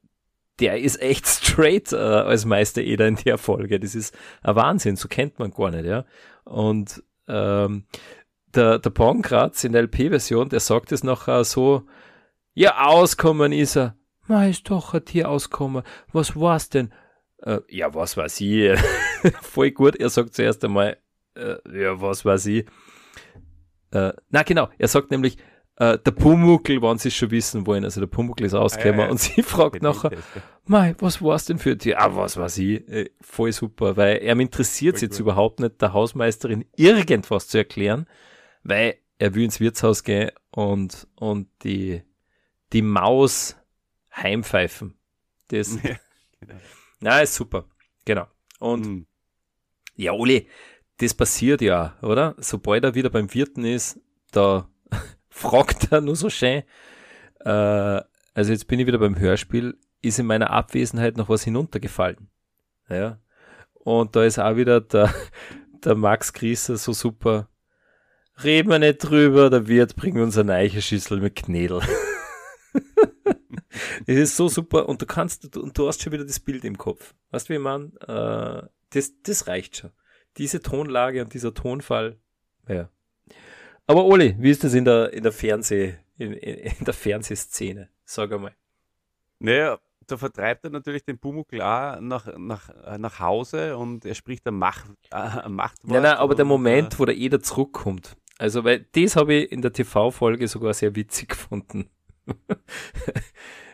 [0.60, 3.80] der ist echt straight äh, als Meister Eder in der Folge.
[3.80, 6.06] Das ist ein Wahnsinn, so kennt man gar nicht, ja.
[6.44, 7.86] Und ähm,
[8.54, 11.84] der, der Pongratz in der LP-Version, der sagt es nachher so,
[12.54, 13.96] ja, auskommen ist er.
[14.28, 15.84] Ma, ist doch ein Tier auskommen.
[16.12, 16.92] Was war's denn?
[17.40, 18.80] Äh, ja, was weiß ich.
[19.42, 19.96] Voll gut.
[19.98, 20.98] Er sagt zuerst einmal,
[21.36, 22.66] äh, ja, was weiß ich.
[23.92, 25.38] Äh, na genau, er sagt nämlich,
[25.78, 29.04] äh, der Pumuckl, wenn sie es schon wissen wollen, also der Pumuckl ist rausgekommen Ah,
[29.04, 29.12] ja, ja.
[29.12, 30.12] und sie fragt nachher.
[30.66, 32.00] Mei, was war's denn für ein Tier?
[32.02, 32.88] Ah, was weiß ich.
[32.88, 35.22] Äh, voll super, weil er interessiert sich jetzt gut.
[35.26, 38.08] überhaupt nicht, der Hausmeisterin irgendwas zu erklären,
[38.64, 42.02] weil er will ins Wirtshaus gehen und, und die,
[42.74, 43.56] die Maus
[44.16, 44.96] heimpfeifen.
[45.50, 45.96] Das, Ja,
[46.40, 46.56] genau.
[47.00, 47.66] na, ist super.
[48.06, 48.28] Genau.
[48.60, 49.06] Und Mhm.
[49.96, 50.48] ja, Oli,
[50.98, 52.36] das passiert ja, oder?
[52.38, 54.00] Sobald er wieder beim Wirten ist,
[54.32, 54.70] da
[55.30, 56.64] fragt er nur so schön.
[57.42, 57.50] Äh,
[58.34, 62.30] also jetzt bin ich wieder beim Hörspiel, ist in meiner Abwesenheit noch was hinuntergefallen.
[62.90, 63.20] Ja.
[63.74, 65.14] Und da ist auch wieder der,
[65.84, 67.50] der Max Grieser so super.
[68.44, 71.82] Reden wir nicht drüber, der Wirt bringt uns eine neue Schüssel mit Knädel.
[74.06, 76.78] Es ist so super und du kannst, und du hast schon wieder das Bild im
[76.78, 77.14] Kopf.
[77.32, 79.92] Weißt du, wie man, äh, das, das reicht schon.
[80.38, 82.18] Diese Tonlage und dieser Tonfall,
[82.68, 82.90] ja.
[83.88, 87.90] Aber Oli, wie ist das in der, in der Fernseh, in, in, in der Fernsehszene?
[88.04, 88.56] Sag einmal.
[89.40, 94.16] Naja, da vertreibt er natürlich den Pumuckl auch nach, nach, äh, nach Hause und er
[94.16, 95.92] spricht ein Macht, äh, Machtwort.
[95.92, 98.16] Nein, nein, aber der Moment, wo der Eder zurückkommt.
[98.38, 101.90] Also, weil das habe ich in der TV-Folge sogar sehr witzig gefunden.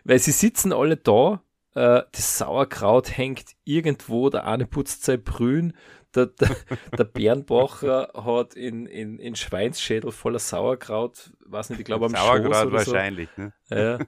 [0.03, 1.41] Weil sie sitzen alle da,
[1.73, 5.73] äh, das Sauerkraut hängt irgendwo, der eine putzt sein Brühen,
[6.15, 6.49] der, der,
[6.97, 12.25] der Bernbacher hat in, in, in Schweinsschädel voller Sauerkraut, weiß nicht, ich glaube am Schoß
[12.25, 12.71] Sauerkraut so.
[12.71, 13.29] wahrscheinlich.
[13.37, 13.53] Ne?
[13.69, 13.99] Ja.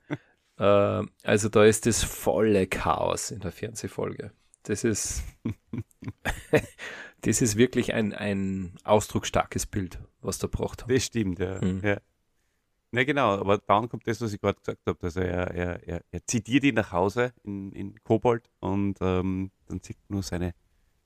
[1.02, 4.32] äh, also da ist das volle Chaos in der Fernsehfolge.
[4.64, 5.24] Das ist,
[7.22, 10.74] das ist wirklich ein, ein ausdrucksstarkes Bild, was da haben.
[10.88, 11.60] Das stimmt, ja.
[11.62, 11.82] Mhm.
[11.84, 11.98] ja.
[12.96, 15.00] Na genau, aber dann kommt das, was ich gerade gesagt habe.
[15.02, 19.80] Also er, er, er, er zitiert ihn nach Hause in, in Kobold und ähm, dann
[19.82, 20.54] sieht man nur seine,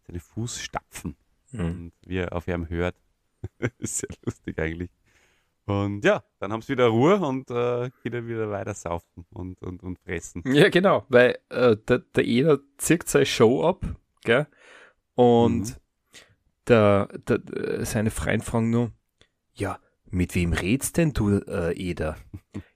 [0.05, 1.15] seine Fußstapfen
[1.53, 1.59] Mhm.
[1.61, 2.95] und wie er auf ihm hört.
[3.77, 4.89] ist sehr lustig eigentlich.
[5.65, 9.81] Und ja, dann haben sie wieder Ruhe und äh, können wieder weiter saufen und, und,
[9.81, 10.43] und fressen.
[10.45, 13.85] Ja, genau, weil äh, der, der Eder zieht seine Show ab,
[14.25, 14.47] gell?
[15.15, 15.75] Und Mhm.
[16.67, 18.91] der, der, äh, seine Freien fragen nur,
[19.53, 19.79] ja,
[20.09, 22.15] mit wem redst denn du, äh, Eder?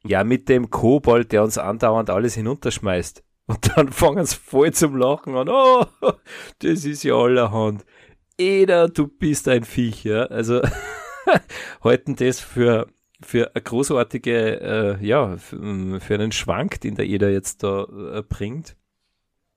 [0.04, 3.24] ja, mit dem Kobold, der uns andauernd alles hinunterschmeißt.
[3.48, 5.50] Und dann fangen sie voll zum Lachen an.
[5.50, 5.86] Oh,
[6.60, 7.86] das ist ja allerhand.
[8.38, 10.24] Eder, du bist ein Viech, ja.
[10.26, 10.62] Also
[11.84, 12.88] halten das für,
[13.22, 14.62] für eine großartige,
[15.02, 18.76] äh, ja, für, für einen Schwank, den der Eder jetzt da äh, bringt.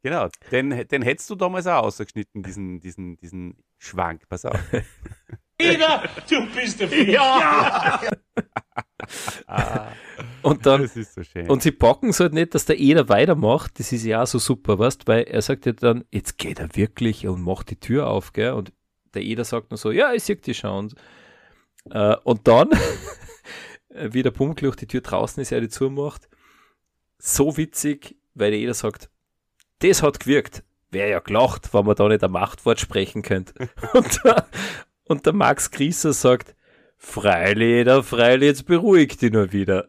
[0.02, 4.28] Genau, den, den hättest du damals auch ausgeschnitten, diesen, diesen, diesen Schwank.
[4.28, 4.60] Pass auf.
[5.58, 7.08] Eder, du bist der Fisch.
[7.08, 8.00] Ja.
[10.42, 11.48] Und dann, das ist so schön.
[11.48, 13.78] und sie packen es halt nicht, dass der Eder weitermacht.
[13.78, 16.74] Das ist ja auch so super, weißt, weil er sagt ja dann, jetzt geht er
[16.76, 18.52] wirklich und macht die Tür auf, gell?
[18.52, 18.72] Und
[19.14, 20.86] der Eder sagt nur so, ja, ich sehe die schon.
[20.86, 20.94] Und,
[21.90, 22.70] äh, und dann,
[23.88, 26.28] wie der Pumuckl durch die Tür draußen ist, er die zumacht,
[27.18, 29.08] so witzig, weil der Eder sagt,
[29.78, 30.62] das hat gewirkt.
[30.90, 33.54] Wäre ja gelacht, wenn man da nicht ein Machtwort sprechen könnte.
[33.94, 34.20] Und,
[35.06, 36.54] und der Max Grieser sagt,
[37.04, 39.88] Freilich, Eder, freilich, jetzt beruhigt dich nur wieder.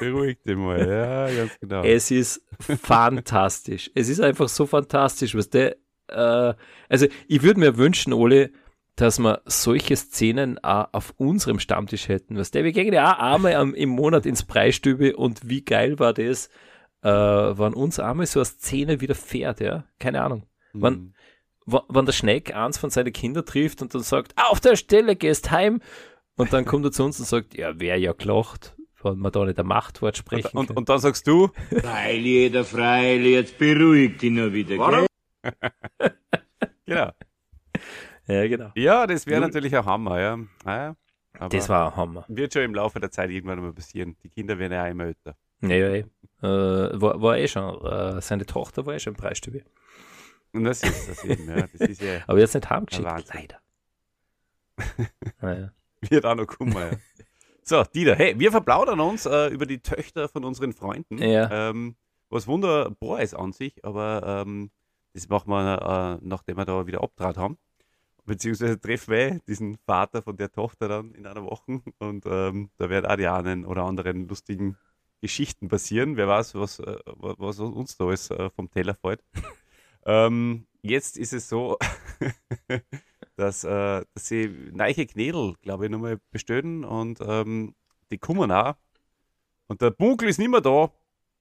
[0.00, 1.82] Beruhig dich mal, ja, ganz genau.
[1.84, 3.90] Es ist fantastisch.
[3.94, 5.76] Es ist einfach so fantastisch, was der,
[6.08, 6.54] äh,
[6.88, 8.50] also ich würde mir wünschen, Ole,
[8.96, 12.36] dass wir solche Szenen auch auf unserem Stammtisch hätten.
[12.36, 16.12] Was der, wir gehen ja auch einmal im Monat ins Preisstübe und wie geil war
[16.12, 16.48] das,
[17.02, 19.84] äh, wenn uns einmal so eine Szene wieder fährt, ja?
[19.98, 20.46] Keine Ahnung.
[20.72, 21.14] Wann,
[21.66, 25.50] Wann der Schneck eins von seinen Kindern trifft und dann sagt, auf der Stelle gehst
[25.50, 25.80] heim
[26.36, 29.44] und dann kommt er zu uns und sagt, ja, wäre ja gelacht, wenn man da
[29.44, 30.76] nicht ein Machtwort sprechen Und, kann.
[30.76, 31.48] und dann sagst du,
[31.80, 35.06] Freilich, jeder Freilich, jetzt beruhig dich nur wieder, gell?
[36.86, 37.10] genau.
[38.26, 38.70] ja, genau.
[38.74, 40.38] Ja, das wäre natürlich ein Hammer, ja.
[40.66, 40.96] Ja.
[41.38, 42.24] Aber Das war ein Hammer.
[42.28, 44.16] wird schon im Laufe der Zeit irgendwann mal passieren.
[44.24, 45.36] Die Kinder werden ja auch immer älter.
[45.62, 46.04] Ja, ja, eh.
[46.42, 49.62] Äh, war, war eh schon, äh, seine Tochter war eh schon im Preisstübe.
[50.52, 51.66] Und das ist das eben, ja.
[51.66, 53.04] Das ist ja, Aber jetzt nicht Wahnsinn.
[53.04, 53.60] leider.
[55.40, 55.72] naja.
[56.00, 56.90] wird auch noch kommen, ja.
[57.62, 61.18] So, Dieter, hey, wir verplaudern uns äh, über die Töchter von unseren Freunden.
[61.18, 61.70] Ja.
[61.70, 61.96] Ähm,
[62.28, 64.70] was wunderbar ist an sich, aber ähm,
[65.12, 67.58] das machen wir, äh, nachdem wir da wieder abtrat haben.
[68.24, 72.88] Beziehungsweise treffen wir diesen Vater von der Tochter dann in einer Woche und ähm, da
[72.88, 74.76] werden auch die einen oder anderen lustigen
[75.20, 76.16] Geschichten passieren.
[76.16, 79.22] Wer weiß, was, äh, was, was uns da alles äh, vom Teller fällt.
[80.06, 81.76] Ähm, jetzt ist es so,
[83.36, 87.74] dass, äh, dass sie neue Knädel, glaube ich, nochmal bestellen und ähm,
[88.10, 88.74] die kommen auch.
[89.66, 90.92] Und der Bunkel ist nicht mehr da.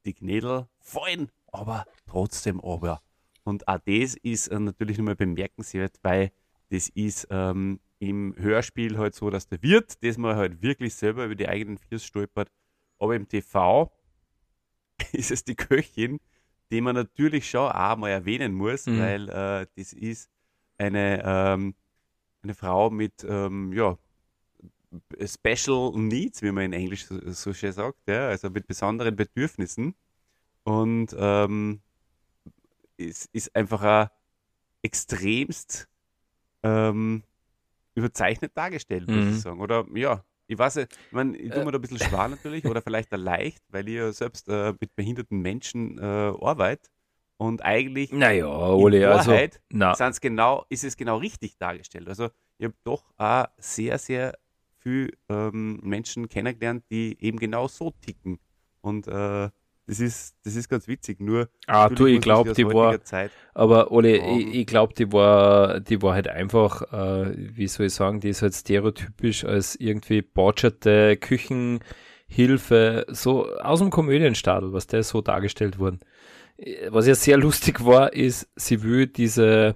[0.06, 3.02] Die Knädel fallen, aber trotzdem aber.
[3.44, 6.32] Und auch das ist äh, natürlich nochmal bemerkenswert, weil
[6.70, 11.26] das ist ähm, im Hörspiel halt so, dass der Wirt das mal halt wirklich selber
[11.26, 12.50] über die eigenen Füße stolpert.
[13.00, 13.92] Aber im TV
[15.12, 16.20] ist es die Köchin,
[16.72, 18.98] die man natürlich schon auch mal erwähnen muss, Mhm.
[19.00, 20.30] weil äh, das ist
[20.78, 21.76] eine, ähm,
[22.44, 23.98] eine Frau mit ähm, ja,
[25.26, 29.96] Special Needs, wie man in Englisch so, so schön sagt, ja, also mit besonderen Bedürfnissen.
[30.64, 31.82] Und ähm,
[32.98, 34.10] ist, ist einfach ein
[34.84, 35.90] extremst
[36.64, 37.24] ähm,
[37.96, 39.30] überzeichnet dargestellt, muss Mhm.
[39.30, 39.62] ich sagen.
[39.62, 41.66] Oder ja, ich weiß nicht, ich, mein, ich tue Äh.
[41.66, 44.96] mir da ein bisschen schwer natürlich oder vielleicht leicht, weil ich ja selbst äh, mit
[44.96, 46.90] behinderten Menschen äh, arbeite.
[47.38, 49.32] Und eigentlich Naja, Ole, also.
[49.32, 52.08] Wahrheit Na, sind's genau, ist es genau richtig dargestellt.
[52.10, 54.34] Also ich habe doch auch sehr, sehr
[54.80, 58.40] viel ähm, Menschen kennengelernt, die eben genau so ticken.
[58.82, 59.50] Und äh,
[59.90, 61.20] das, ist, das ist ganz witzig.
[61.20, 63.04] Nur ah, du, ich glaube, die war.
[63.04, 64.38] Zeit, Aber Ole, Ja.
[64.38, 68.30] ich, ich glaube, die war, die war halt einfach, äh, wie soll ich sagen, die
[68.30, 75.80] ist halt stereotypisch als irgendwie botscherte Küchenhilfe, so aus dem Komödienstadel, was der so dargestellt
[75.80, 76.00] worden.
[76.58, 79.76] Äh, Was ja sehr lustig war, ist, sie will diese,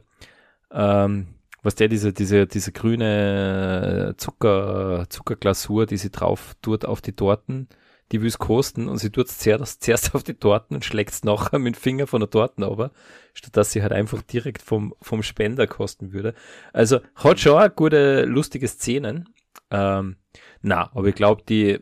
[0.72, 1.28] ähm,
[1.64, 7.68] was der, diese, diese, diese grüne Zucker, Zuckerglasur, die sie drauf tut auf die Torten,
[8.12, 11.12] die will es kosten und sie tut es zuerst, zuerst auf die Torten und schlägt
[11.12, 12.92] es nachher mit dem Finger von der Torten aber,
[13.34, 16.34] statt dass sie halt einfach direkt vom, vom Spender kosten würde.
[16.74, 19.30] Also hat schon auch gute, lustige Szenen.
[19.72, 20.18] Ähm,
[20.62, 21.80] na, aber ich glaube, die,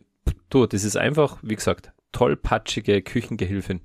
[0.50, 3.82] du, das ist einfach, wie gesagt, tollpatschige Küchengehilfin.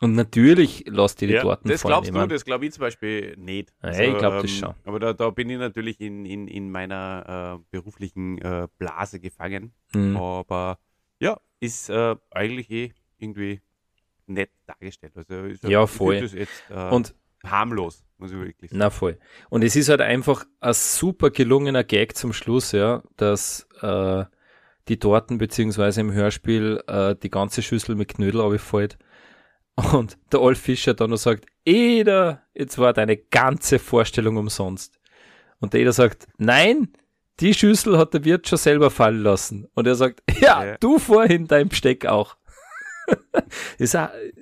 [0.00, 2.82] Und natürlich lässt die die ja, Torten das glaubst Ich du, das glaube ich zum
[2.82, 3.72] Beispiel nicht.
[3.82, 4.74] Ja, ich glaub das schon.
[4.84, 9.72] Aber da, da bin ich natürlich in, in, in meiner äh, beruflichen äh, Blase gefangen.
[9.92, 10.16] hm.
[10.16, 10.78] Aber
[11.20, 13.60] ja, ist äh, eigentlich eh irgendwie
[14.26, 15.12] nett dargestellt.
[15.16, 16.16] Also ist, Ja, ich voll.
[16.16, 17.14] jetzt, äh, Und
[17.44, 18.78] harmlos, muss ich wirklich sagen.
[18.78, 19.18] Na voll.
[19.50, 24.24] Und es ist halt einfach ein super gelungener Gag zum Schluss, ja, dass äh,
[24.88, 28.98] die Torten beziehungsweise im Hörspiel äh, die ganze Schüssel mit Knödel abfällt
[29.92, 34.98] und der Olf Fischer dann noch sagt, Eder, jetzt war deine ganze Vorstellung umsonst.
[35.58, 36.88] Und der Eder sagt, nein,
[37.40, 39.68] die Schüssel hat der Wirt schon selber fallen lassen.
[39.74, 40.76] Und er sagt, ja, Ja.
[40.78, 42.36] du vorhin dein Besteck auch.
[43.78, 43.96] ist,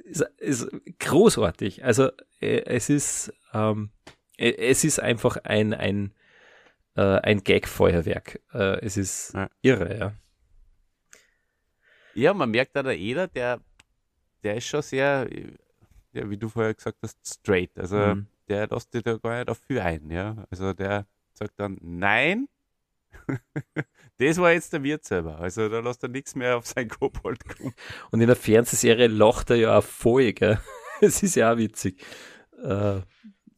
[0.04, 0.68] ist, ist
[1.00, 1.84] großartig.
[1.84, 3.90] Also äh, es ist ähm,
[4.38, 6.14] äh, es ist einfach ein ein
[6.96, 8.40] äh, ein Gag-Feuerwerk.
[8.52, 9.48] Äh, es ist Ja.
[9.62, 10.12] irre, ja.
[12.14, 13.60] Ja, man merkt da der Eder, der,
[14.44, 15.28] der ist schon sehr,
[16.12, 17.76] ja, wie du vorher gesagt hast, straight.
[17.78, 18.26] Also Mhm.
[18.48, 20.46] der lässt dich da gar nicht dafür ein, ja.
[20.50, 22.46] Also der sagt dann, nein,
[24.18, 25.38] das war jetzt der Wirt selber.
[25.38, 27.74] Also da lässt er nichts mehr auf sein Kobold kommen.
[28.10, 30.58] Und in der Fernsehserie lacht er ja auch voll, gell?
[31.00, 32.00] Es ist ja auch witzig.
[32.62, 33.00] Äh,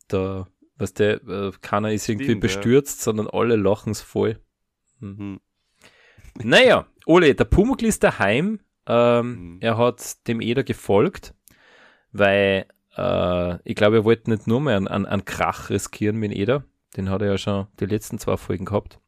[0.08, 2.48] da, was der, äh, keiner ist irgendwie Stimmt, ja.
[2.48, 4.40] bestürzt, sondern alle lachen's voll.
[5.00, 5.18] Hm.
[5.18, 5.40] Hm.
[6.42, 8.60] Naja, Ole, der Pumuckl ist daheim.
[8.86, 9.58] Ähm, Mhm.
[9.60, 11.34] Er hat dem Eder gefolgt,
[12.12, 16.32] weil äh, ich glaube, er wollte nicht nur mehr einen, einen, einen Krach riskieren mit
[16.32, 16.64] dem Eder.
[16.96, 19.00] Den hat er ja schon die letzten zwei Folgen gehabt.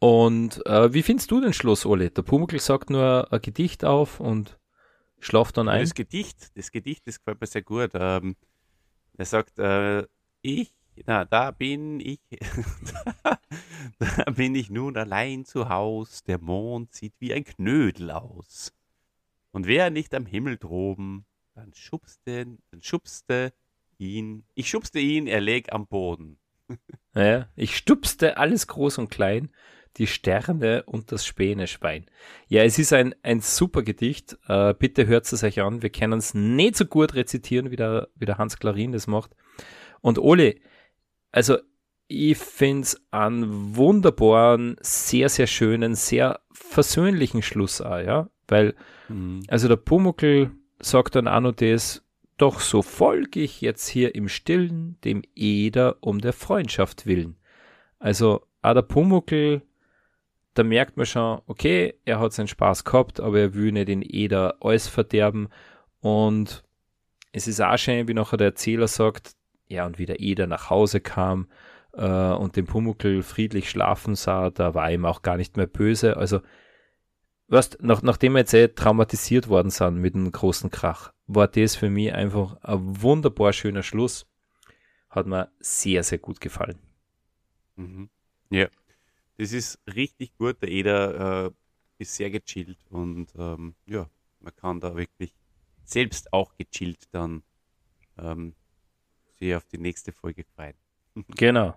[0.00, 2.10] Und äh, wie findest du den Schluss, Ole?
[2.10, 4.58] Der Pumuckl sagt nur ein Gedicht auf und
[5.18, 5.80] schlaft dann ein.
[5.80, 7.90] Das Gedicht, das Gedicht, das gefällt mir sehr gut.
[7.94, 8.36] Ähm,
[9.16, 10.06] er sagt, äh,
[10.42, 10.72] ich,
[11.06, 12.20] na, da bin ich,
[13.98, 18.72] da bin ich nun allein zu Haus, der Mond sieht wie ein Knödel aus.
[19.50, 23.52] Und wer nicht am Himmel droben, dann schubste, dann schubste
[23.98, 26.38] ihn, ich schubste ihn, er leg am Boden.
[27.14, 29.50] Ja, ich stupste alles groß und klein,
[29.96, 32.06] die Sterne und das Späneschwein.
[32.48, 34.38] Ja, es ist ein, ein super Gedicht.
[34.46, 35.82] Äh, bitte hört es euch an.
[35.82, 39.34] Wir können es nicht so gut rezitieren, wie der, wie der Hans Klarin das macht.
[40.00, 40.56] Und Ole,
[41.32, 41.58] also
[42.06, 48.30] ich finde es einen wunderbaren, sehr, sehr schönen, sehr versöhnlichen Schluss auch, ja.
[48.46, 48.74] Weil,
[49.48, 52.02] also der Pumuckl sagt dann auch noch das,
[52.38, 57.36] doch so folge ich jetzt hier im Stillen dem Eder um der Freundschaft willen.
[57.98, 59.62] Also auch der Pumuckl,
[60.58, 64.02] da merkt man schon, okay, er hat seinen Spaß gehabt, aber er will nicht den
[64.02, 65.48] Eder alles verderben.
[66.00, 66.64] Und
[67.30, 69.36] es ist auch schön, wie nachher der Erzähler sagt,
[69.68, 71.46] ja, und wie der Eder nach Hause kam
[71.92, 76.16] äh, und den Pumuckl friedlich schlafen sah, da war ihm auch gar nicht mehr böse.
[76.16, 76.40] Also
[77.48, 81.76] weißt, nach, nachdem wir jetzt eh traumatisiert worden sind mit einem großen Krach, war das
[81.76, 84.26] für mich einfach ein wunderbar schöner Schluss.
[85.08, 86.80] Hat mir sehr, sehr gut gefallen.
[87.76, 88.10] Mhm.
[88.50, 88.66] Ja,
[89.38, 90.60] das ist richtig gut.
[90.60, 91.50] Der Eder äh,
[91.98, 94.08] ist sehr gechillt und ähm, ja,
[94.40, 95.34] man kann da wirklich
[95.84, 97.42] selbst auch gechillt dann
[98.18, 98.54] ähm,
[99.38, 100.74] sich auf die nächste Folge freuen.
[101.36, 101.74] Genau.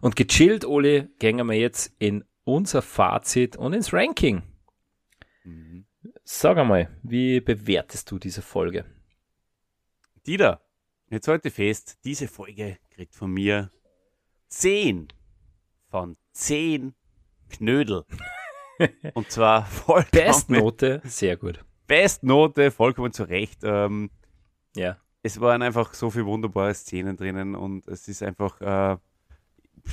[0.00, 4.42] Und gechillt, Oli, gehen wir jetzt in unser Fazit und ins Ranking.
[5.42, 5.86] Mhm.
[6.22, 8.84] Sag einmal, wie bewertest du diese Folge?
[10.24, 10.62] Dieter,
[11.10, 13.72] jetzt heute fest, diese Folge kriegt von mir
[14.48, 15.08] 10
[15.88, 16.94] von 10
[17.48, 18.04] Knödel.
[19.14, 21.64] Und zwar vollkommen Bestnote, sehr gut.
[21.86, 23.60] Bestnote, vollkommen zu Recht.
[23.62, 24.10] Ähm,
[24.74, 24.98] Ja.
[25.22, 28.98] es waren einfach so viele wunderbare Szenen drinnen und es ist einfach, äh,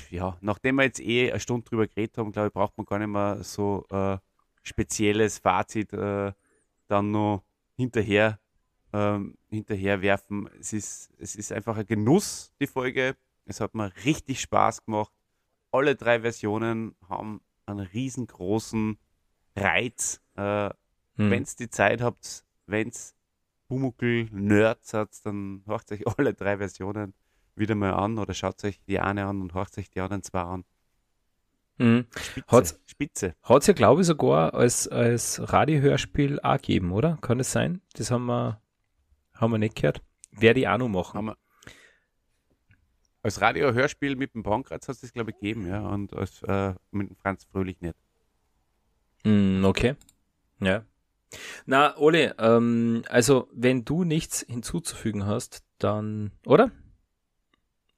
[0.09, 2.99] ja, nachdem wir jetzt eh eine Stunde drüber geredet haben, glaube ich, braucht man gar
[2.99, 4.17] nicht mehr so äh,
[4.63, 6.33] spezielles Fazit äh,
[6.87, 7.43] dann noch
[7.77, 8.39] hinterher,
[8.91, 10.49] ähm, hinterher werfen.
[10.59, 13.15] Es ist, es ist einfach ein Genuss, die Folge.
[13.45, 15.11] Es hat mir richtig Spaß gemacht.
[15.73, 18.97] Alle drei Versionen haben einen riesengroßen
[19.55, 20.21] Reiz.
[20.35, 20.69] Äh,
[21.15, 21.29] Hm.
[21.29, 23.13] wenn ihr die Zeit habt, wenn es
[23.67, 27.13] Pumuckl Nerds hat, dann hört euch alle drei Versionen
[27.55, 30.41] wieder mal an oder schaut euch die eine an und hört euch die anderen zwei
[30.41, 30.65] an.
[31.77, 32.07] Mhm.
[32.19, 32.47] Spitze.
[32.47, 33.35] Hat's- Spitze.
[33.43, 37.17] Hat es ja, glaube ich, sogar als, als Radiohörspiel auch gegeben, oder?
[37.21, 37.81] Kann es sein?
[37.93, 38.59] Das haben wir,
[39.35, 40.01] haben wir nicht gehört.
[40.31, 41.17] Werde ich auch noch machen.
[41.17, 41.37] Haben wir
[43.23, 46.73] als Radio-Hörspiel mit dem Pankratz hat es das, glaube ich, gegeben, ja, und als, äh,
[46.91, 47.95] mit dem Franz Fröhlich nicht.
[49.23, 49.95] Mm, okay.
[50.59, 50.85] Ja.
[51.65, 56.71] Na, Ole, ähm, also wenn du nichts hinzuzufügen hast, dann, oder?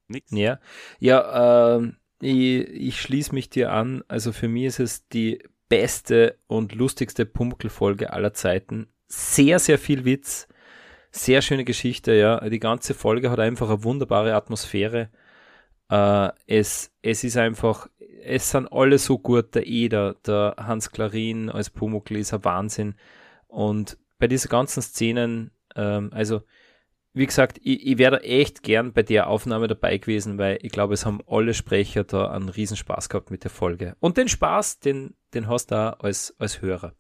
[0.08, 0.32] Nix.
[0.32, 0.60] Ja.
[1.00, 4.04] Ja, ähm, ich, ich schließe mich dir an.
[4.08, 8.88] Also für mich ist es die beste und lustigste Pumuckl-Folge aller Zeiten.
[9.08, 10.48] Sehr, sehr viel Witz.
[11.18, 12.42] Sehr schöne Geschichte, ja.
[12.50, 15.10] Die ganze Folge hat einfach eine wunderbare Atmosphäre.
[15.90, 17.88] Äh, es, es ist einfach,
[18.22, 19.56] es sind alle so gut.
[19.56, 22.96] Der Eder, der Hans Klarin als Pumuckl ist ein Wahnsinn.
[23.48, 26.42] Und bei diesen ganzen Szenen, ähm, also
[27.14, 30.96] wie gesagt, ich, ich wäre echt gern bei der Aufnahme dabei gewesen, weil ich glaube,
[30.96, 33.96] es haben alle Sprecher da einen Riesenspaß gehabt mit der Folge.
[34.02, 36.94] Und den Spaß, den, den hast du auch als, als Hörer.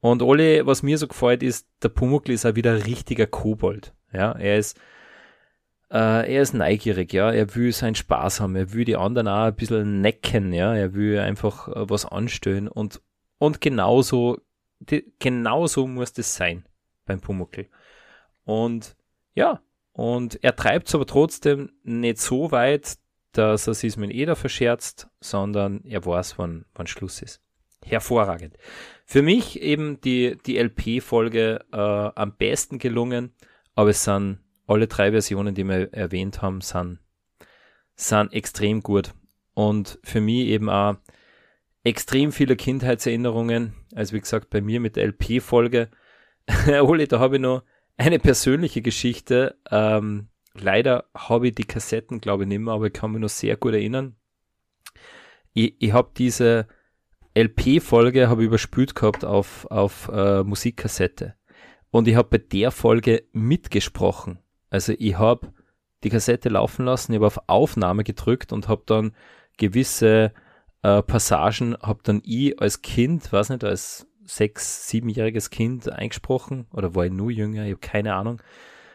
[0.00, 3.94] Und Ole, was mir so gefällt, ist, der Pumuckl ist auch wieder ein richtiger Kobold.
[4.12, 4.78] Ja, er ist,
[5.90, 9.46] äh, er ist neugierig, ja, er will seinen Spaß haben, er will die anderen auch
[9.46, 13.00] ein bisschen necken, ja, er will einfach äh, was anstellen und,
[13.38, 14.38] und genauso,
[14.78, 16.64] die, genauso muss das sein
[17.04, 17.68] beim Pumuckl.
[18.44, 18.96] Und
[19.34, 19.60] ja,
[19.92, 22.98] und er treibt es aber trotzdem nicht so weit,
[23.32, 27.42] dass er sich mit Eder verscherzt, sondern er weiß, wann, wann Schluss ist.
[27.84, 28.56] Hervorragend.
[29.04, 33.32] Für mich eben die, die LP-Folge äh, am besten gelungen,
[33.74, 36.98] aber es sind alle drei Versionen, die wir erwähnt haben, sind,
[37.94, 39.14] sind extrem gut.
[39.54, 40.96] Und für mich eben auch
[41.84, 43.74] extrem viele Kindheitserinnerungen.
[43.94, 45.88] Also wie gesagt, bei mir mit der LP-Folge.
[46.80, 47.62] Oli, da habe ich noch
[47.96, 49.56] eine persönliche Geschichte.
[49.70, 53.28] Ähm, leider habe ich die Kassetten, glaube ich, nicht mehr, aber ich kann mich noch
[53.28, 54.16] sehr gut erinnern.
[55.52, 56.66] Ich, ich habe diese
[57.36, 61.34] LP-Folge habe ich überspült gehabt auf, auf äh, Musikkassette.
[61.90, 64.38] Und ich habe bei der Folge mitgesprochen.
[64.70, 65.52] Also ich habe
[66.02, 69.12] die Kassette laufen lassen, ich habe auf Aufnahme gedrückt und habe dann
[69.58, 70.32] gewisse
[70.82, 76.94] äh, Passagen, habe dann ich als Kind, weiß nicht, als sechs, siebenjähriges Kind eingesprochen oder
[76.94, 78.40] war ich nur jünger, ich habe keine Ahnung.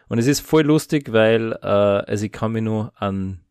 [0.07, 3.41] Und es ist voll lustig, weil äh, also ich kann mich nur an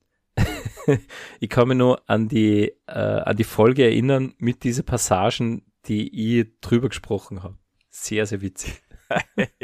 [1.40, 6.40] ich kann mich nur an die äh, an die Folge erinnern mit diesen Passagen, die
[6.40, 7.56] ich drüber gesprochen habe.
[7.90, 8.82] Sehr, sehr witzig.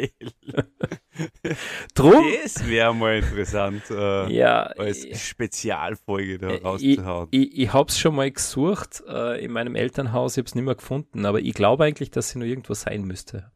[1.95, 7.29] Drum, Das wäre mal interessant, äh, ja, als Spezialfolge da Äh, ich, rauszuhauen.
[7.31, 10.65] ich, ich habe es schon mal gesucht äh, in meinem Elternhaus, ich habe es nicht
[10.65, 13.53] mehr gefunden, aber ich glaube eigentlich, dass sie noch irgendwo sein müsste.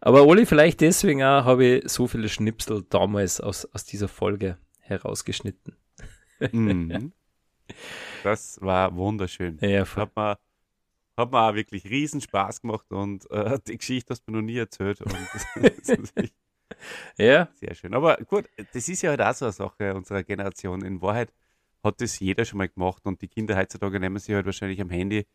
[0.00, 4.58] Aber Oli, vielleicht deswegen auch habe ich so viele Schnipsel damals aus, aus dieser Folge
[4.80, 5.76] herausgeschnitten.
[6.52, 7.12] Mhm.
[8.22, 9.58] Das war wunderschön.
[9.60, 10.02] Ja, voll.
[10.02, 10.38] Hat mir,
[11.16, 14.44] hat mir auch wirklich riesen Spaß gemacht und äh, die Geschichte hast du mir noch
[14.44, 15.00] nie erzählt.
[17.18, 17.94] Ja, sehr schön.
[17.94, 20.82] Aber gut, das ist ja halt auch so eine Sache unserer Generation.
[20.82, 21.32] In Wahrheit
[21.82, 24.90] hat das jeder schon mal gemacht und die Kinder heutzutage nehmen sich halt wahrscheinlich am
[24.90, 25.26] Handy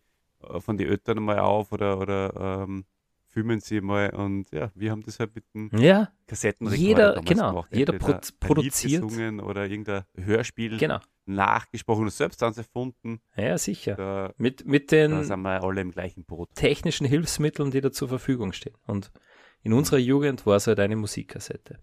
[0.42, 2.86] äh, von den Eltern mal auf oder, oder ähm,
[3.28, 7.50] filmen sie mal und ja, wir haben das halt mit dem Ja, Kassettenrekorder Jeder- genau,
[7.52, 7.70] gemacht.
[7.74, 9.04] jeder Lied produziert.
[9.04, 11.00] oder irgendein Hörspiel genau.
[11.26, 13.20] nachgesprochen und selbst dann erfunden.
[13.36, 13.96] Ja, sicher.
[13.96, 16.50] Da, Mit, mit da den sind wir alle im gleichen Boot.
[16.56, 18.76] technischen Hilfsmitteln, die da zur Verfügung stehen.
[18.86, 19.12] Und
[19.62, 21.80] in unserer Jugend war es halt eine Musikkassette.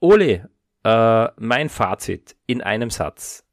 [0.00, 0.48] Ole,
[0.84, 3.44] äh, mein Fazit in einem Satz.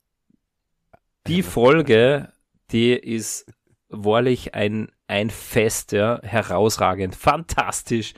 [1.28, 2.32] Die Folge,
[2.72, 3.46] die ist
[3.90, 8.14] wahrlich ein, ein Fest, ja, herausragend, fantastisch,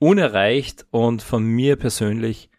[0.00, 2.50] unerreicht und von mir persönlich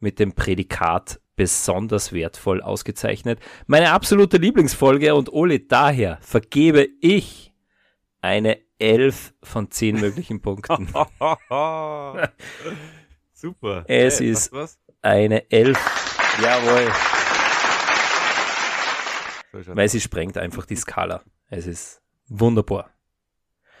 [0.00, 3.38] mit dem Prädikat besonders wertvoll ausgezeichnet.
[3.66, 7.52] Meine absolute Lieblingsfolge und Ole, daher vergebe ich
[8.22, 10.86] eine 11 von 10 möglichen Punkten.
[13.34, 13.84] Super.
[13.86, 15.78] Es Hey, ist- Was, Eine 11.
[16.42, 16.90] Jawohl.
[19.62, 21.22] So Weil sie sprengt einfach die Skala.
[21.50, 22.90] Es ist wunderbar.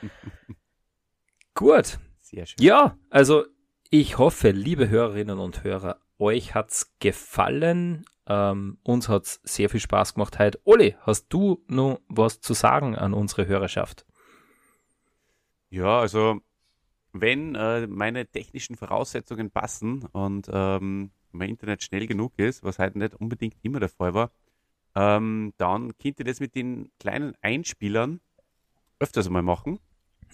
[1.54, 1.98] Gut.
[2.20, 2.56] Sehr schön.
[2.60, 3.44] Ja, also
[3.90, 8.04] ich hoffe, liebe Hörerinnen und Hörer, euch hat's gefallen.
[8.26, 10.60] Ähm, uns hat's sehr viel Spaß gemacht heute.
[10.64, 14.04] Oli, hast du noch was zu sagen an unsere Hörerschaft?
[15.70, 16.40] Ja, also
[17.12, 22.96] wenn äh, meine technischen Voraussetzungen passen und ähm, mein Internet schnell genug ist, was halt
[22.96, 24.30] nicht unbedingt immer der Fall war,
[24.94, 28.20] ähm, dann könnt ihr das mit den kleinen Einspielern
[28.98, 29.78] öfters mal machen,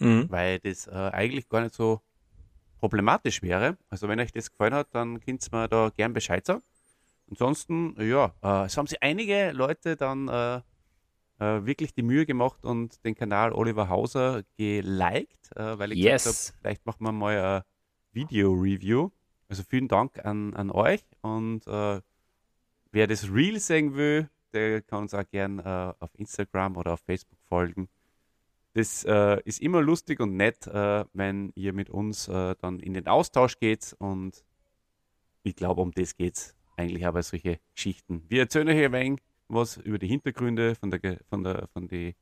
[0.02, 0.30] Mhm.
[0.30, 2.00] weil das äh, eigentlich gar nicht so
[2.80, 3.76] problematisch wäre.
[3.90, 6.62] Also wenn euch das gefallen hat, dann könnt ihr mir da gern Bescheid sagen.
[7.30, 10.56] Ansonsten, ja, äh, es haben sich einige Leute dann äh,
[11.38, 16.24] äh, wirklich die Mühe gemacht und den Kanal Oliver Hauser geliked, äh, weil ich Yes.
[16.24, 17.62] gesagt habe, vielleicht machen wir mal ein
[18.12, 19.10] Video-Review.
[19.48, 22.00] Also vielen Dank an, an euch und äh,
[22.90, 27.00] wer das Real sehen will, der kann uns auch gern äh, auf Instagram oder auf
[27.00, 27.88] Facebook folgen.
[28.74, 32.94] Das äh, ist immer lustig und nett, äh, wenn ihr mit uns äh, dann in
[32.94, 34.44] den Austausch geht und
[35.42, 38.24] ich glaube, um das geht es eigentlich auch bei solchen Geschichten.
[38.28, 42.14] Wir erzählen euch ein wenig was über die Hintergründe von der, von der, von die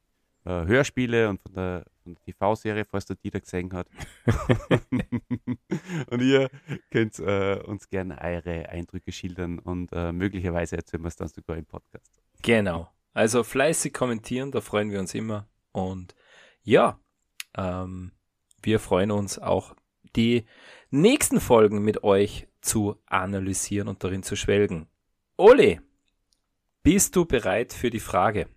[0.45, 3.87] äh, Hörspiele und von der, der TV-Serie, falls der Dieter gesehen hat.
[6.11, 6.51] und ihr
[6.91, 11.57] könnt äh, uns gerne eure Eindrücke schildern und äh, möglicherweise erzählen wir es dann sogar
[11.57, 12.21] im Podcast.
[12.43, 12.89] Genau.
[13.13, 15.47] Also fleißig kommentieren, da freuen wir uns immer.
[15.73, 16.15] Und
[16.63, 16.99] ja,
[17.57, 18.13] ähm,
[18.63, 19.75] wir freuen uns auch,
[20.17, 20.45] die
[20.91, 24.87] nächsten Folgen mit euch zu analysieren und darin zu schwelgen.
[25.37, 25.81] Ole,
[26.83, 28.49] bist du bereit für die Frage?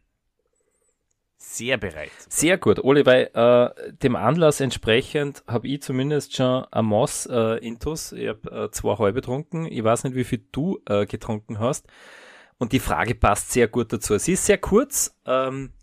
[1.38, 2.12] Sehr bereit.
[2.30, 7.58] Sehr gut, Ole, weil äh, dem Anlass entsprechend habe ich zumindest schon ein Moss äh,
[7.58, 8.14] Intus.
[8.14, 9.66] Ich habe äh, zwei halbe getrunken.
[9.66, 11.86] Ich weiß nicht, wie viel du äh, getrunken hast.
[12.60, 14.18] Und die Frage passt sehr gut dazu.
[14.18, 15.74] Sie ist sehr kurz ähm,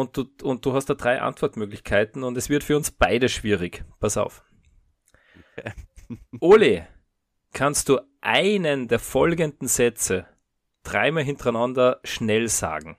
[0.00, 3.84] und, du, und du hast da drei Antwortmöglichkeiten und es wird für uns beide schwierig.
[4.00, 4.44] Pass auf.
[6.40, 6.86] Ole,
[7.52, 10.26] kannst du einen der folgenden Sätze
[10.82, 12.96] dreimal hintereinander schnell sagen?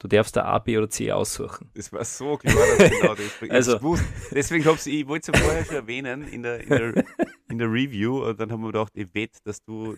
[0.00, 1.70] Du darfst da A, B oder C aussuchen.
[1.74, 4.04] Das war so klar, dass ich genau das ich Also- gewusst.
[4.32, 7.04] Deswegen hab's, ich wollte es ja vorher schon erwähnen in der, in, der,
[7.48, 9.96] in der Review und dann haben wir gedacht, ich wette, dass du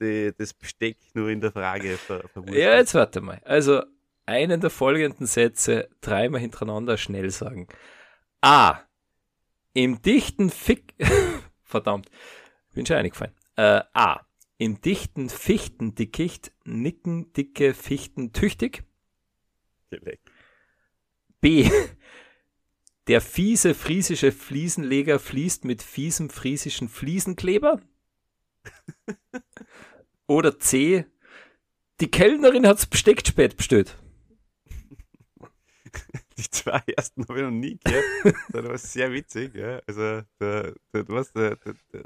[0.00, 3.40] die, das Besteck nur in der Frage ver, verwurst Ja, jetzt warte mal.
[3.44, 3.82] Also
[4.26, 7.68] einen der folgenden Sätze dreimal hintereinander schnell sagen.
[8.40, 8.80] A.
[9.72, 10.94] Im dichten Fick...
[11.62, 12.10] Verdammt.
[12.72, 13.34] Bin schon eingefallen.
[13.56, 14.26] Äh, A.
[14.58, 18.84] Im dichten Fichtendickicht nicken dicke Fichten tüchtig.
[21.40, 21.70] B.
[23.06, 27.80] Der fiese friesische Fliesenleger fließt mit fiesem friesischen Fliesenkleber.
[30.26, 31.04] Oder C.
[32.00, 33.98] Die Kellnerin hat's Besteck spät bestellt.
[36.38, 38.04] Die zwei ersten habe ich noch nie gehört.
[38.50, 39.54] Das war sehr witzig.
[39.54, 39.80] Ja.
[39.86, 42.02] Also, der, der, hast der, der, der.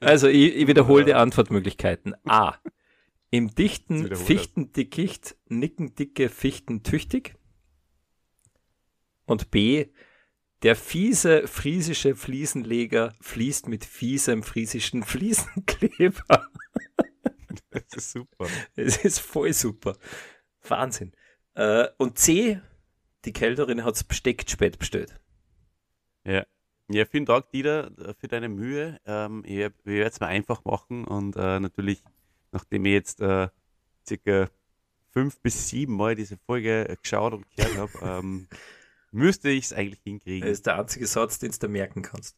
[0.00, 2.14] Also ich, ich wiederhole die Antwortmöglichkeiten.
[2.26, 2.58] A.
[3.30, 7.34] Im dichten Fichtendickicht nicken dicke Fichten tüchtig.
[9.26, 9.86] Und B.
[10.62, 16.48] Der fiese friesische Fliesenleger fließt mit fiesem friesischen Fliesenkleber.
[17.70, 18.46] Das ist super.
[18.76, 19.96] Es ist voll super.
[20.62, 21.12] Wahnsinn.
[21.54, 22.60] Äh, und C.
[23.24, 25.18] Die Kellnerin hat's Besteck spät bestellt.
[26.24, 26.44] Ja.
[26.90, 29.00] Ja, vielen Dank, Dieter, für deine Mühe.
[29.06, 32.02] Ähm, ich, ich werde es mir einfach machen und äh, natürlich,
[32.52, 33.48] nachdem ich jetzt äh,
[34.06, 34.50] circa
[35.10, 38.48] fünf bis sieben Mal diese Folge geschaut und gehört habe, ähm,
[39.12, 40.48] müsste ich es eigentlich Das hinkriegen.
[40.48, 42.36] ist der einzige Satz, den du merken kannst.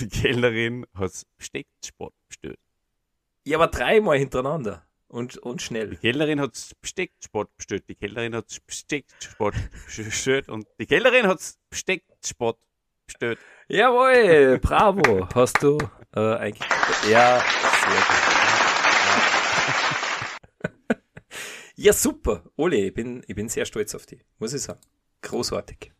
[0.00, 2.58] Die Kellnerin hat Bestecksport bestellt.
[3.44, 4.86] Ja, aber dreimal hintereinander.
[5.12, 5.96] Und, und Die schnell.
[5.96, 7.84] Kellnerin hat Bestecksport bestellt.
[7.86, 9.54] Die Kellnerin hat Bestecksport
[9.84, 11.38] bestellt und die Kellnerin hat
[11.68, 12.58] Bestecksport
[13.06, 13.38] gestellt.
[13.68, 15.28] Jawohl, bravo.
[15.34, 15.76] Hast du
[16.14, 16.66] äh, eigentlich.
[17.10, 18.00] Ja, sehr
[20.88, 20.98] gut.
[21.76, 22.44] Ja, super.
[22.56, 24.80] Oli, ich bin, ich bin sehr stolz auf dich, muss ich sagen.
[25.20, 25.92] Großartig.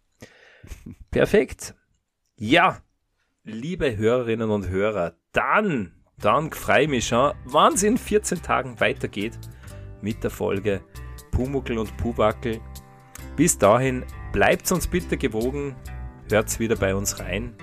[1.10, 1.74] Perfekt.
[2.36, 2.80] Ja,
[3.44, 8.80] liebe Hörerinnen und Hörer, dann, dann freue ich mich schon, wann es in 14 Tagen
[8.80, 9.38] weitergeht
[10.00, 10.80] mit der Folge
[11.32, 12.60] Pumuckel und Puwackel.
[13.36, 15.74] Bis dahin, bleibt uns bitte gewogen,
[16.30, 17.54] hört wieder bei uns rein.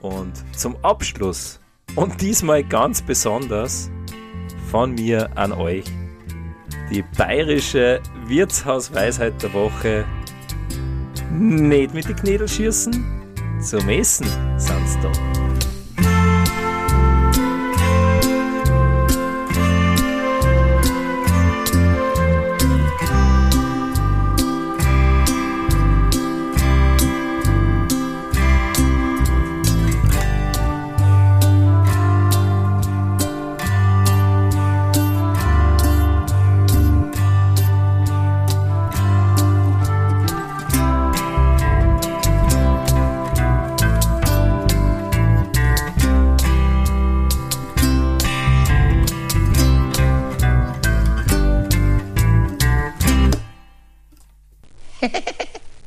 [0.00, 1.60] Und zum Abschluss,
[1.94, 3.90] und diesmal ganz besonders,
[4.70, 5.84] von mir an euch,
[6.90, 10.04] die bayerische Wirtshausweisheit der Woche.
[11.30, 13.04] Nicht mit den Knädel schießen,
[13.60, 14.26] zum Essen
[14.58, 15.33] sind's da.